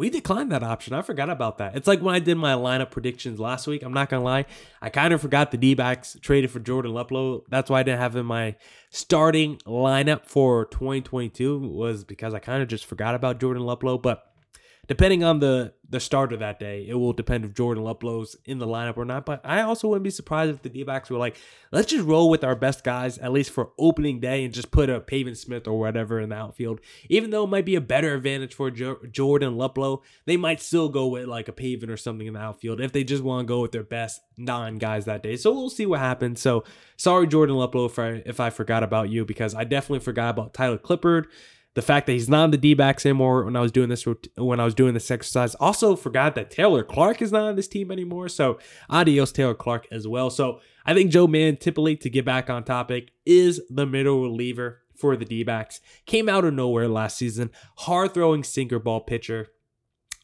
we 0.00 0.08
declined 0.08 0.50
that 0.50 0.62
option. 0.62 0.94
I 0.94 1.02
forgot 1.02 1.28
about 1.28 1.58
that. 1.58 1.76
It's 1.76 1.86
like 1.86 2.00
when 2.00 2.14
I 2.14 2.20
did 2.20 2.38
my 2.38 2.54
lineup 2.54 2.90
predictions 2.90 3.38
last 3.38 3.66
week. 3.66 3.82
I'm 3.82 3.92
not 3.92 4.08
gonna 4.08 4.24
lie, 4.24 4.46
I 4.80 4.88
kind 4.88 5.12
of 5.12 5.20
forgot 5.20 5.50
the 5.50 5.58
D 5.58 5.74
backs 5.74 6.16
traded 6.22 6.50
for 6.50 6.58
Jordan 6.58 6.92
Luplow. 6.92 7.42
That's 7.50 7.68
why 7.68 7.80
I 7.80 7.82
didn't 7.82 8.00
have 8.00 8.16
in 8.16 8.24
my 8.24 8.56
starting 8.88 9.58
lineup 9.66 10.24
for 10.24 10.64
2022 10.64 11.58
was 11.58 12.04
because 12.04 12.32
I 12.32 12.38
kind 12.38 12.62
of 12.62 12.68
just 12.68 12.86
forgot 12.86 13.14
about 13.14 13.40
Jordan 13.40 13.62
Luplow. 13.62 14.00
But 14.00 14.29
depending 14.90 15.22
on 15.22 15.38
the 15.38 15.72
the 15.88 16.00
starter 16.00 16.36
that 16.36 16.58
day, 16.58 16.84
it 16.86 16.94
will 16.94 17.12
depend 17.12 17.44
if 17.44 17.54
Jordan 17.54 17.84
Luplow's 17.84 18.36
in 18.44 18.58
the 18.58 18.66
lineup 18.66 18.96
or 18.96 19.04
not. 19.04 19.24
But 19.24 19.40
I 19.44 19.62
also 19.62 19.88
wouldn't 19.88 20.04
be 20.04 20.10
surprised 20.10 20.52
if 20.52 20.62
the 20.62 20.68
D 20.68 20.82
backs 20.82 21.10
were 21.10 21.18
like, 21.18 21.36
let's 21.70 21.90
just 21.90 22.04
roll 22.04 22.28
with 22.28 22.42
our 22.42 22.56
best 22.56 22.82
guys, 22.82 23.16
at 23.18 23.32
least 23.32 23.50
for 23.50 23.70
opening 23.78 24.18
day, 24.18 24.44
and 24.44 24.52
just 24.52 24.72
put 24.72 24.90
a 24.90 25.00
Pavin 25.00 25.36
Smith 25.36 25.68
or 25.68 25.78
whatever 25.78 26.18
in 26.18 26.30
the 26.30 26.34
outfield. 26.34 26.80
Even 27.08 27.30
though 27.30 27.44
it 27.44 27.50
might 27.50 27.64
be 27.64 27.76
a 27.76 27.80
better 27.80 28.14
advantage 28.14 28.52
for 28.52 28.70
jo- 28.70 28.98
Jordan 29.10 29.54
Luplow, 29.54 30.00
they 30.26 30.36
might 30.36 30.60
still 30.60 30.88
go 30.88 31.06
with 31.06 31.26
like 31.26 31.46
a 31.46 31.52
Pavin 31.52 31.88
or 31.90 31.96
something 31.96 32.26
in 32.26 32.34
the 32.34 32.40
outfield 32.40 32.80
if 32.80 32.90
they 32.90 33.04
just 33.04 33.22
want 33.22 33.46
to 33.46 33.48
go 33.48 33.60
with 33.60 33.70
their 33.70 33.84
best 33.84 34.20
nine 34.36 34.78
guys 34.78 35.04
that 35.04 35.22
day. 35.22 35.36
So 35.36 35.52
we'll 35.52 35.70
see 35.70 35.86
what 35.86 36.00
happens. 36.00 36.40
So 36.40 36.64
sorry, 36.96 37.28
Jordan 37.28 37.54
Luplow, 37.54 37.86
if 37.86 37.98
I, 37.98 38.22
if 38.26 38.40
I 38.40 38.50
forgot 38.50 38.82
about 38.82 39.08
you, 39.08 39.24
because 39.24 39.54
I 39.54 39.62
definitely 39.62 40.00
forgot 40.00 40.30
about 40.30 40.52
Tyler 40.52 40.78
Clippard 40.78 41.26
the 41.74 41.82
fact 41.82 42.06
that 42.06 42.12
he's 42.12 42.28
not 42.28 42.44
on 42.44 42.50
the 42.50 42.58
D-backs 42.58 43.06
anymore 43.06 43.44
when 43.44 43.56
I 43.56 43.60
was 43.60 43.70
doing 43.70 43.88
this 43.88 44.04
when 44.36 44.58
I 44.58 44.64
was 44.64 44.74
doing 44.74 44.94
this 44.94 45.10
exercise. 45.10 45.54
Also 45.56 45.94
forgot 45.94 46.34
that 46.34 46.50
Taylor 46.50 46.82
Clarke 46.82 47.22
is 47.22 47.30
not 47.30 47.48
on 47.48 47.56
this 47.56 47.68
team 47.68 47.90
anymore. 47.90 48.28
So 48.28 48.58
adios 48.88 49.32
Taylor 49.32 49.54
Clarke 49.54 49.86
as 49.92 50.08
well. 50.08 50.30
So 50.30 50.60
I 50.84 50.94
think 50.94 51.10
Joe 51.10 51.28
Mantiply, 51.28 52.00
to 52.00 52.10
get 52.10 52.24
back 52.24 52.50
on 52.50 52.64
topic, 52.64 53.12
is 53.24 53.60
the 53.70 53.86
middle 53.86 54.22
reliever 54.22 54.82
for 54.96 55.16
the 55.16 55.24
D-backs. 55.24 55.80
Came 56.06 56.28
out 56.28 56.44
of 56.44 56.54
nowhere 56.54 56.88
last 56.88 57.16
season. 57.16 57.50
Hard 57.78 58.14
throwing 58.14 58.42
sinker 58.42 58.78
ball 58.78 59.00
pitcher. 59.00 59.48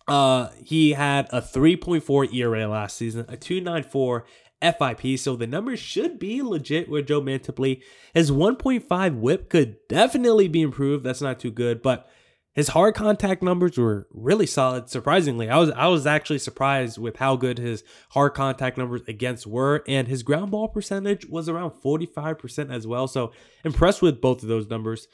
Uh, 0.09 0.51
he 0.63 0.93
had 0.93 1.27
a 1.33 1.41
3.4 1.41 2.33
ERA 2.33 2.69
last 2.69 2.97
season, 2.97 3.25
a 3.29 3.37
2.94 3.37 4.23
FIP. 4.63 5.19
So 5.19 5.37
the 5.37 5.47
numbers 5.47 5.79
should 5.79 6.19
be 6.19 6.43
legit 6.43 6.89
with 6.89 7.07
Joe 7.07 7.21
Mantiply. 7.21 7.83
His 8.15 8.31
1.5 8.31 9.19
whip 9.19 9.49
could 9.51 9.77
definitely 9.89 10.49
be 10.49 10.63
improved. 10.63 11.05
That's 11.05 11.21
not 11.21 11.41
too 11.41 11.51
good, 11.51 11.83
but 11.83 12.09
his 12.57 12.69
hard 12.69 12.95
contact 12.95 13.43
numbers 13.43 13.77
were 13.77 14.09
really 14.11 14.47
solid. 14.47 14.89
Surprisingly, 14.89 15.51
I 15.51 15.59
was 15.59 15.71
I 15.73 15.89
was 15.89 16.07
actually 16.07 16.39
surprised 16.39 16.97
with 16.97 17.17
how 17.17 17.37
good 17.37 17.59
his 17.59 17.85
hard 18.11 18.33
contact 18.33 18.79
numbers 18.79 19.03
against 19.07 19.47
were, 19.47 19.85
and 19.87 20.09
his 20.09 20.23
ground 20.23 20.53
ball 20.53 20.69
percentage 20.69 21.27
was 21.27 21.51
around 21.51 21.73
45% 21.73 22.73
as 22.73 22.87
well. 22.87 23.09
So 23.09 23.33
impressed 23.63 24.01
with 24.01 24.23
both 24.23 24.43
of 24.43 24.49
those 24.49 24.71
numbers. 24.71 25.07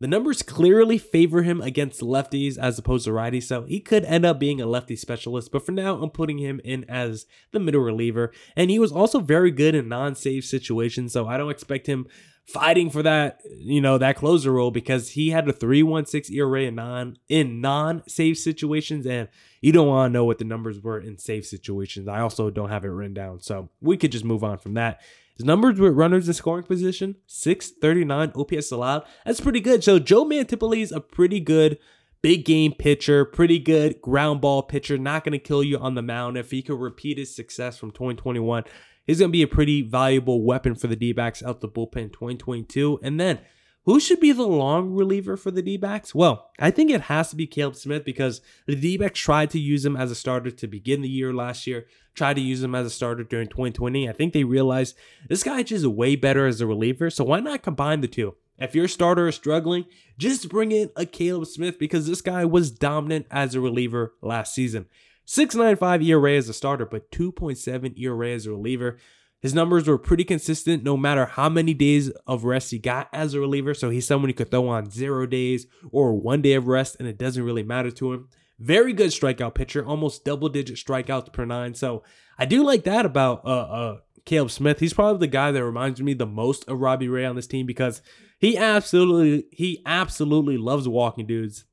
The 0.00 0.08
numbers 0.08 0.42
clearly 0.42 0.96
favor 0.96 1.42
him 1.42 1.60
against 1.60 2.00
lefties 2.00 2.56
as 2.56 2.78
opposed 2.78 3.04
to 3.04 3.10
righties, 3.10 3.42
so 3.42 3.64
he 3.64 3.80
could 3.80 4.04
end 4.06 4.24
up 4.24 4.40
being 4.40 4.58
a 4.58 4.66
lefty 4.66 4.96
specialist. 4.96 5.52
But 5.52 5.66
for 5.66 5.72
now, 5.72 6.02
I'm 6.02 6.08
putting 6.08 6.38
him 6.38 6.58
in 6.64 6.84
as 6.88 7.26
the 7.52 7.60
middle 7.60 7.82
reliever. 7.82 8.32
And 8.56 8.70
he 8.70 8.78
was 8.78 8.92
also 8.92 9.20
very 9.20 9.50
good 9.50 9.74
in 9.74 9.88
non 9.88 10.14
save 10.14 10.44
situations, 10.44 11.12
so 11.12 11.28
I 11.28 11.36
don't 11.36 11.50
expect 11.50 11.86
him 11.86 12.06
fighting 12.46 12.90
for 12.90 13.02
that, 13.02 13.42
you 13.58 13.80
know, 13.80 13.98
that 13.98 14.16
closer 14.16 14.52
role 14.52 14.70
because 14.70 15.10
he 15.10 15.30
had 15.30 15.48
a 15.48 15.52
3.16 15.52 16.30
ERA 16.32 16.62
in 16.62 16.74
non 16.74 17.18
in 17.28 17.60
non-save 17.60 18.38
situations 18.38 19.06
and 19.06 19.28
you 19.60 19.72
don't 19.72 19.86
want 19.86 20.10
to 20.10 20.12
know 20.12 20.24
what 20.24 20.38
the 20.38 20.44
numbers 20.44 20.80
were 20.80 20.98
in 20.98 21.18
save 21.18 21.44
situations. 21.44 22.08
I 22.08 22.20
also 22.20 22.50
don't 22.50 22.70
have 22.70 22.84
it 22.84 22.88
written 22.88 23.14
down. 23.14 23.40
So, 23.40 23.68
we 23.80 23.96
could 23.96 24.12
just 24.12 24.24
move 24.24 24.42
on 24.42 24.58
from 24.58 24.74
that. 24.74 25.00
His 25.40 25.46
numbers 25.46 25.80
with 25.80 25.94
runners 25.94 26.28
in 26.28 26.34
scoring 26.34 26.64
position, 26.64 27.16
639 27.26 28.32
OPS 28.36 28.70
allowed. 28.72 29.04
That's 29.24 29.40
pretty 29.40 29.60
good. 29.60 29.82
So 29.82 29.98
Joe 29.98 30.26
Mantiply 30.26 30.82
is 30.82 30.92
a 30.92 31.00
pretty 31.00 31.40
good 31.40 31.78
big 32.20 32.44
game 32.44 32.74
pitcher, 32.74 33.24
pretty 33.24 33.58
good 33.58 34.02
ground 34.02 34.42
ball 34.42 34.62
pitcher, 34.62 34.98
not 34.98 35.24
going 35.24 35.32
to 35.32 35.38
kill 35.38 35.64
you 35.64 35.78
on 35.78 35.94
the 35.94 36.02
mound. 36.02 36.36
If 36.36 36.50
he 36.50 36.60
could 36.60 36.78
repeat 36.78 37.16
his 37.16 37.34
success 37.34 37.78
from 37.78 37.90
2021, 37.90 38.64
he's 39.06 39.20
going 39.20 39.30
to 39.30 39.32
be 39.32 39.40
a 39.40 39.48
pretty 39.48 39.80
valuable 39.80 40.44
weapon 40.44 40.74
for 40.74 40.88
the 40.88 40.96
D 40.96 41.14
backs 41.14 41.42
out 41.42 41.62
the 41.62 41.68
bullpen 41.70 42.12
2022. 42.12 43.00
And 43.02 43.18
then 43.18 43.38
who 43.84 43.98
should 43.98 44.20
be 44.20 44.32
the 44.32 44.46
long 44.46 44.92
reliever 44.94 45.36
for 45.36 45.50
the 45.50 45.62
D 45.62 45.76
backs? 45.76 46.14
Well, 46.14 46.50
I 46.58 46.70
think 46.70 46.90
it 46.90 47.02
has 47.02 47.30
to 47.30 47.36
be 47.36 47.46
Caleb 47.46 47.76
Smith 47.76 48.04
because 48.04 48.40
the 48.66 48.76
D 48.76 48.96
backs 48.96 49.18
tried 49.18 49.50
to 49.50 49.58
use 49.58 49.84
him 49.84 49.96
as 49.96 50.10
a 50.10 50.14
starter 50.14 50.50
to 50.50 50.66
begin 50.66 51.02
the 51.02 51.08
year 51.08 51.32
last 51.32 51.66
year, 51.66 51.86
tried 52.14 52.34
to 52.34 52.42
use 52.42 52.62
him 52.62 52.74
as 52.74 52.86
a 52.86 52.90
starter 52.90 53.24
during 53.24 53.48
2020. 53.48 54.08
I 54.08 54.12
think 54.12 54.32
they 54.32 54.44
realized 54.44 54.96
this 55.28 55.42
guy 55.42 55.60
is 55.60 55.70
just 55.70 55.86
way 55.86 56.16
better 56.16 56.46
as 56.46 56.60
a 56.60 56.66
reliever, 56.66 57.10
so 57.10 57.24
why 57.24 57.40
not 57.40 57.62
combine 57.62 58.00
the 58.00 58.08
two? 58.08 58.36
If 58.58 58.74
your 58.74 58.88
starter 58.88 59.26
is 59.26 59.36
struggling, 59.36 59.86
just 60.18 60.50
bring 60.50 60.70
in 60.70 60.90
a 60.94 61.06
Caleb 61.06 61.46
Smith 61.46 61.78
because 61.78 62.06
this 62.06 62.20
guy 62.20 62.44
was 62.44 62.70
dominant 62.70 63.26
as 63.30 63.54
a 63.54 63.60
reliever 63.60 64.14
last 64.20 64.54
season. 64.54 64.86
6.95 65.26 66.04
ERA 66.04 66.34
as 66.34 66.48
a 66.48 66.52
starter, 66.52 66.84
but 66.84 67.10
2.7 67.10 67.98
ERA 67.98 68.30
as 68.32 68.46
a 68.46 68.50
reliever. 68.50 68.98
His 69.40 69.54
numbers 69.54 69.88
were 69.88 69.98
pretty 69.98 70.24
consistent 70.24 70.84
no 70.84 70.96
matter 70.96 71.24
how 71.24 71.48
many 71.48 71.72
days 71.72 72.10
of 72.26 72.44
rest 72.44 72.70
he 72.70 72.78
got 72.78 73.08
as 73.12 73.32
a 73.32 73.40
reliever. 73.40 73.72
So 73.72 73.88
he's 73.88 74.06
someone 74.06 74.28
who 74.28 74.34
could 74.34 74.50
throw 74.50 74.68
on 74.68 74.90
zero 74.90 75.26
days 75.26 75.66
or 75.90 76.14
one 76.14 76.42
day 76.42 76.52
of 76.52 76.66
rest, 76.68 76.96
and 76.98 77.08
it 77.08 77.18
doesn't 77.18 77.42
really 77.42 77.62
matter 77.62 77.90
to 77.90 78.12
him. 78.12 78.28
Very 78.58 78.92
good 78.92 79.10
strikeout 79.10 79.54
pitcher, 79.54 79.84
almost 79.84 80.24
double 80.24 80.50
digit 80.50 80.76
strikeouts 80.76 81.32
per 81.32 81.46
nine. 81.46 81.74
So 81.74 82.02
I 82.38 82.44
do 82.44 82.62
like 82.62 82.84
that 82.84 83.06
about 83.06 83.42
uh, 83.46 83.48
uh, 83.48 83.98
Caleb 84.26 84.50
Smith. 84.50 84.80
He's 84.80 84.92
probably 84.92 85.20
the 85.20 85.32
guy 85.32 85.50
that 85.50 85.64
reminds 85.64 86.02
me 86.02 86.12
the 86.12 86.26
most 86.26 86.68
of 86.68 86.78
Robbie 86.78 87.08
Ray 87.08 87.24
on 87.24 87.36
this 87.36 87.46
team 87.46 87.64
because 87.64 88.02
he 88.38 88.58
absolutely 88.58 89.46
he 89.52 89.82
absolutely 89.86 90.58
loves 90.58 90.86
walking 90.86 91.26
dudes. 91.26 91.64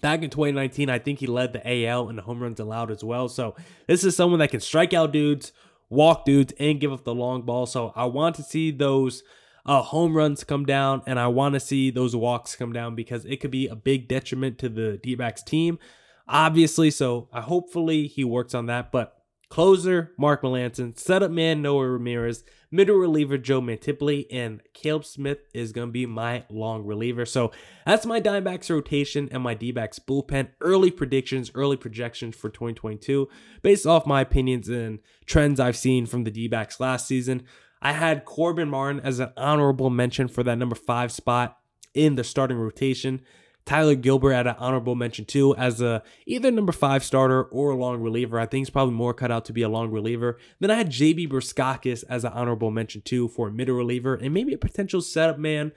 Back 0.00 0.22
in 0.22 0.30
2019, 0.30 0.88
I 0.88 0.98
think 0.98 1.18
he 1.18 1.26
led 1.26 1.52
the 1.52 1.86
AL 1.86 2.10
in 2.10 2.18
home 2.18 2.42
runs 2.42 2.60
allowed 2.60 2.90
as 2.90 3.02
well. 3.02 3.28
So 3.28 3.56
this 3.86 4.04
is 4.04 4.14
someone 4.14 4.38
that 4.38 4.50
can 4.50 4.60
strike 4.60 4.94
out 4.94 5.12
dudes, 5.12 5.52
walk 5.90 6.24
dudes 6.24 6.54
and 6.58 6.80
give 6.80 6.92
up 6.92 7.04
the 7.04 7.14
long 7.14 7.42
ball. 7.42 7.66
So 7.66 7.92
I 7.94 8.06
want 8.06 8.36
to 8.36 8.42
see 8.42 8.70
those 8.70 9.22
uh, 9.66 9.82
home 9.82 10.16
runs 10.16 10.44
come 10.44 10.64
down 10.64 11.02
and 11.06 11.18
I 11.18 11.26
want 11.26 11.54
to 11.54 11.60
see 11.60 11.90
those 11.90 12.16
walks 12.16 12.56
come 12.56 12.72
down 12.72 12.94
because 12.94 13.26
it 13.26 13.40
could 13.40 13.50
be 13.50 13.66
a 13.66 13.76
big 13.76 14.08
detriment 14.08 14.58
to 14.58 14.68
the 14.68 14.98
D 15.02 15.14
backs 15.16 15.42
team, 15.42 15.78
obviously. 16.26 16.90
So 16.90 17.28
I 17.32 17.42
hopefully 17.42 18.06
he 18.06 18.24
works 18.24 18.54
on 18.54 18.66
that. 18.66 18.90
But 18.90 19.19
closer, 19.50 20.12
Mark 20.16 20.42
Melancon. 20.42 20.96
setup 20.96 21.30
man, 21.30 21.60
Noah 21.60 21.88
Ramirez, 21.88 22.44
middle 22.70 22.96
reliever 22.96 23.36
Joe 23.36 23.60
Mantiply, 23.60 24.26
and 24.30 24.62
Caleb 24.72 25.04
Smith 25.04 25.40
is 25.52 25.72
going 25.72 25.88
to 25.88 25.92
be 25.92 26.06
my 26.06 26.44
long 26.48 26.86
reliever. 26.86 27.26
So 27.26 27.50
that's 27.84 28.06
my 28.06 28.20
Diamondbacks 28.20 28.70
rotation 28.70 29.28
and 29.32 29.42
my 29.42 29.54
D-backs 29.54 29.98
bullpen. 29.98 30.50
Early 30.60 30.90
predictions, 30.90 31.50
early 31.54 31.76
projections 31.76 32.36
for 32.36 32.48
2022 32.48 33.28
based 33.60 33.86
off 33.86 34.06
my 34.06 34.20
opinions 34.20 34.68
and 34.68 35.00
trends 35.26 35.58
I've 35.60 35.76
seen 35.76 36.06
from 36.06 36.24
the 36.24 36.30
D-backs 36.30 36.78
last 36.80 37.06
season. 37.08 37.42
I 37.82 37.92
had 37.92 38.24
Corbin 38.24 38.68
Martin 38.68 39.00
as 39.00 39.18
an 39.18 39.32
honorable 39.36 39.90
mention 39.90 40.28
for 40.28 40.42
that 40.44 40.58
number 40.58 40.76
five 40.76 41.10
spot 41.10 41.58
in 41.92 42.14
the 42.14 42.24
starting 42.24 42.58
rotation. 42.58 43.22
Tyler 43.70 43.94
Gilbert 43.94 44.32
at 44.32 44.48
an 44.48 44.56
honorable 44.58 44.96
mention 44.96 45.24
too 45.24 45.54
as 45.54 45.80
a 45.80 46.02
either 46.26 46.50
number 46.50 46.72
five 46.72 47.04
starter 47.04 47.44
or 47.44 47.70
a 47.70 47.76
long 47.76 48.00
reliever. 48.00 48.40
I 48.40 48.46
think 48.46 48.62
he's 48.62 48.70
probably 48.70 48.94
more 48.94 49.14
cut 49.14 49.30
out 49.30 49.44
to 49.44 49.52
be 49.52 49.62
a 49.62 49.68
long 49.68 49.92
reliever. 49.92 50.38
Then 50.58 50.72
I 50.72 50.74
had 50.74 50.90
JB 50.90 51.28
Bukauskas 51.28 52.02
as 52.08 52.24
an 52.24 52.32
honorable 52.32 52.72
mention 52.72 53.00
too 53.00 53.28
for 53.28 53.46
a 53.46 53.52
middle 53.52 53.76
reliever 53.76 54.16
and 54.16 54.34
maybe 54.34 54.52
a 54.52 54.58
potential 54.58 55.00
setup 55.00 55.38
man 55.38 55.70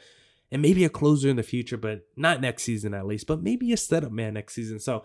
and 0.51 0.59
maybe 0.59 0.83
a 0.83 0.89
closer 0.89 1.29
in 1.29 1.35
the 1.35 1.43
future, 1.43 1.77
but 1.77 2.07
not 2.17 2.41
next 2.41 2.63
season 2.63 2.95
at 2.95 3.05
least, 3.05 3.27
but 3.27 3.43
maybe 3.43 3.71
a 3.71 3.77
setup 3.77 4.11
man 4.11 4.33
next 4.33 4.55
season. 4.55 4.79
So 4.79 5.03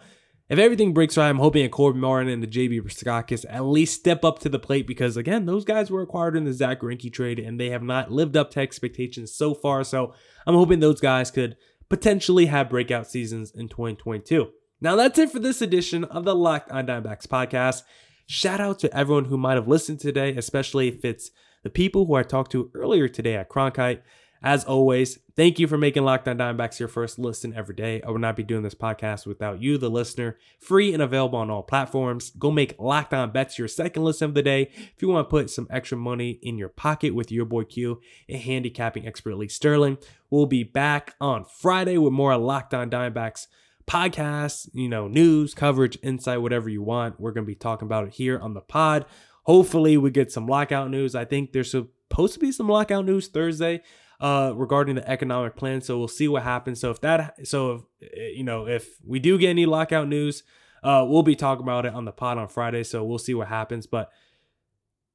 if 0.49 0.59
everything 0.59 0.95
breaks 0.95 1.19
right, 1.19 1.29
I'm 1.29 1.41
hoping 1.41 1.65
that 1.65 1.73
Corbin 1.73 2.01
Martin 2.01 2.33
and 2.33 2.43
the 2.43 2.47
JB 2.47 2.81
Bukauskas 2.81 3.45
at 3.51 3.67
least 3.67 4.01
step 4.01 4.25
up 4.25 4.39
to 4.39 4.49
the 4.49 4.59
plate 4.59 4.87
because 4.87 5.19
again, 5.19 5.45
those 5.45 5.67
guys 5.67 5.91
were 5.91 6.01
acquired 6.01 6.37
in 6.37 6.45
the 6.45 6.55
Zach 6.55 6.81
Greinke 6.81 7.13
trade 7.13 7.39
and 7.39 7.61
they 7.61 7.69
have 7.69 7.83
not 7.83 8.11
lived 8.11 8.35
up 8.35 8.51
to 8.53 8.61
expectations 8.61 9.31
so 9.31 9.53
far. 9.53 9.85
So 9.85 10.15
I'm 10.47 10.55
hoping 10.55 10.81
those 10.81 11.03
guys 11.03 11.31
could 11.31 11.59
potentially 11.89 12.47
have 12.47 12.71
breakout 12.71 13.11
seasons 13.11 13.51
in 13.51 13.69
2022. 13.69 14.51
Now 14.81 14.97
that's 14.97 15.19
it 15.19 15.31
for 15.31 15.39
this 15.39 15.61
edition 15.61 16.05
of 16.05 16.25
the 16.25 16.35
Locked 16.35 16.71
On 16.71 16.87
Diamondbacks 16.87 17.27
podcast. 17.27 17.83
Shout 18.27 18.61
out 18.61 18.79
to 18.81 18.97
everyone 18.97 19.25
who 19.27 19.39
might 19.39 19.55
have 19.55 19.69
listened 19.69 20.01
today, 20.01 20.37
especially 20.37 20.89
if 20.89 21.05
it's 21.05 21.31
the 21.65 21.71
people 21.71 22.07
who 22.07 22.15
I 22.15 22.23
talked 22.23 22.53
to 22.53 22.71
earlier 22.75 23.09
today 23.09 23.35
at 23.35 23.49
Cronkite. 23.49 24.03
As 24.43 24.65
always, 24.65 25.19
thank 25.35 25.59
you 25.59 25.67
for 25.67 25.77
making 25.77 26.05
Locked 26.05 26.29
On 26.29 26.39
Diamondbacks 26.39 26.79
your 26.79 26.89
first 26.89 27.19
listen 27.19 27.53
every 27.55 27.75
day. 27.75 28.01
I 28.03 28.11
would 28.11 28.21
not 28.21 28.37
be 28.37 28.45
doing 28.45 28.63
this 28.63 28.75
podcast 28.75 29.27
without 29.27 29.61
you, 29.61 29.79
the 29.79 29.91
listener. 29.91 30.39
Free 30.61 30.93
and 30.95 31.03
available 31.03 31.41
on 31.41 31.51
all 31.51 31.65
platforms. 31.65 32.31
Go 32.31 32.53
make 32.53 32.79
Locked 32.79 33.13
On 33.13 33.33
Bets 33.33 33.59
your 33.59 33.67
second 33.67 34.05
listen 34.05 34.29
of 34.29 34.35
the 34.35 34.43
day 34.43 34.71
if 34.73 35.03
you 35.03 35.09
want 35.09 35.27
to 35.27 35.31
put 35.31 35.51
some 35.51 35.67
extra 35.71 35.99
money 35.99 36.39
in 36.41 36.57
your 36.57 36.69
pocket 36.69 37.17
with 37.17 37.33
your 37.33 37.47
boy 37.47 37.65
Q 37.65 38.01
and 38.29 38.41
handicapping 38.41 39.09
expert 39.09 39.37
Lee 39.37 39.49
Sterling. 39.49 39.99
We'll 40.31 40.47
be 40.47 40.63
back 40.63 41.15
on 41.21 41.45
Friday 41.45 41.99
with 41.99 42.13
more 42.13 42.37
Locked 42.37 42.75
On 42.75 42.89
Diamondbacks 42.89 43.49
podcasts, 43.89 44.69
you 44.73 44.89
know, 44.89 45.09
news, 45.09 45.53
coverage, 45.53 45.99
insight, 46.01 46.43
whatever 46.43 46.69
you 46.69 46.83
want. 46.83 47.19
We're 47.19 47.33
going 47.33 47.45
to 47.45 47.51
be 47.51 47.57
talking 47.57 47.87
about 47.87 48.07
it 48.07 48.15
here 48.15 48.39
on 48.39 48.55
the 48.55 48.61
pod. 48.61 49.05
Hopefully, 49.45 49.97
we 49.97 50.11
get 50.11 50.31
some 50.31 50.47
lockout 50.47 50.91
news. 50.91 51.17
I 51.17 51.25
think 51.25 51.53
there's 51.53 51.73
supposed 51.73 52.35
to 52.35 52.41
be 52.41 52.53
some 52.53 52.69
lockout 52.69 53.05
news 53.05 53.27
Thursday 53.27 53.83
uh, 54.21 54.53
regarding 54.55 54.97
the 54.97 55.09
economic 55.09 55.57
plan. 55.57 55.81
So 55.81 55.99
we'll 55.99 56.09
see 56.09 56.29
what 56.29 56.43
happens. 56.43 56.81
So 56.81 56.91
if 56.91 57.01
that, 57.03 57.47
so 57.47 57.87
if 58.01 58.37
you 58.37 58.45
know, 58.45 58.67
if 58.67 58.99
we 59.05 59.19
do 59.19 59.39
get 59.39 59.51
any 59.51 59.67
lockout 59.67 60.09
news, 60.09 60.43
uh, 60.83 61.05
we'll 61.09 61.23
be 61.23 61.37
talking 61.37 61.63
about 61.63 61.87
it 61.87 61.95
on 61.95 62.05
the 62.05 62.13
pod 62.13 62.39
on 62.39 62.49
Friday. 62.49 62.85
So 62.85 63.05
we'll 63.05 63.19
see 63.19 63.35
what 63.35 63.49
happens. 63.49 63.87
But 63.87 64.11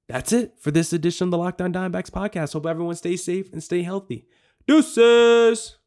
that's 0.08 0.32
it 0.34 0.56
for 0.60 0.72
this 0.72 0.94
edition 0.94 1.28
of 1.28 1.32
the 1.32 1.38
Locked 1.38 1.62
On 1.62 1.74
Diamondbacks 1.74 2.10
podcast. 2.10 2.54
Hope 2.54 2.66
everyone 2.66 2.96
stays 2.96 3.24
safe 3.24 3.52
and 3.54 3.64
stay 3.64 3.84
healthy. 3.84 4.28
Deuces. 4.68 5.78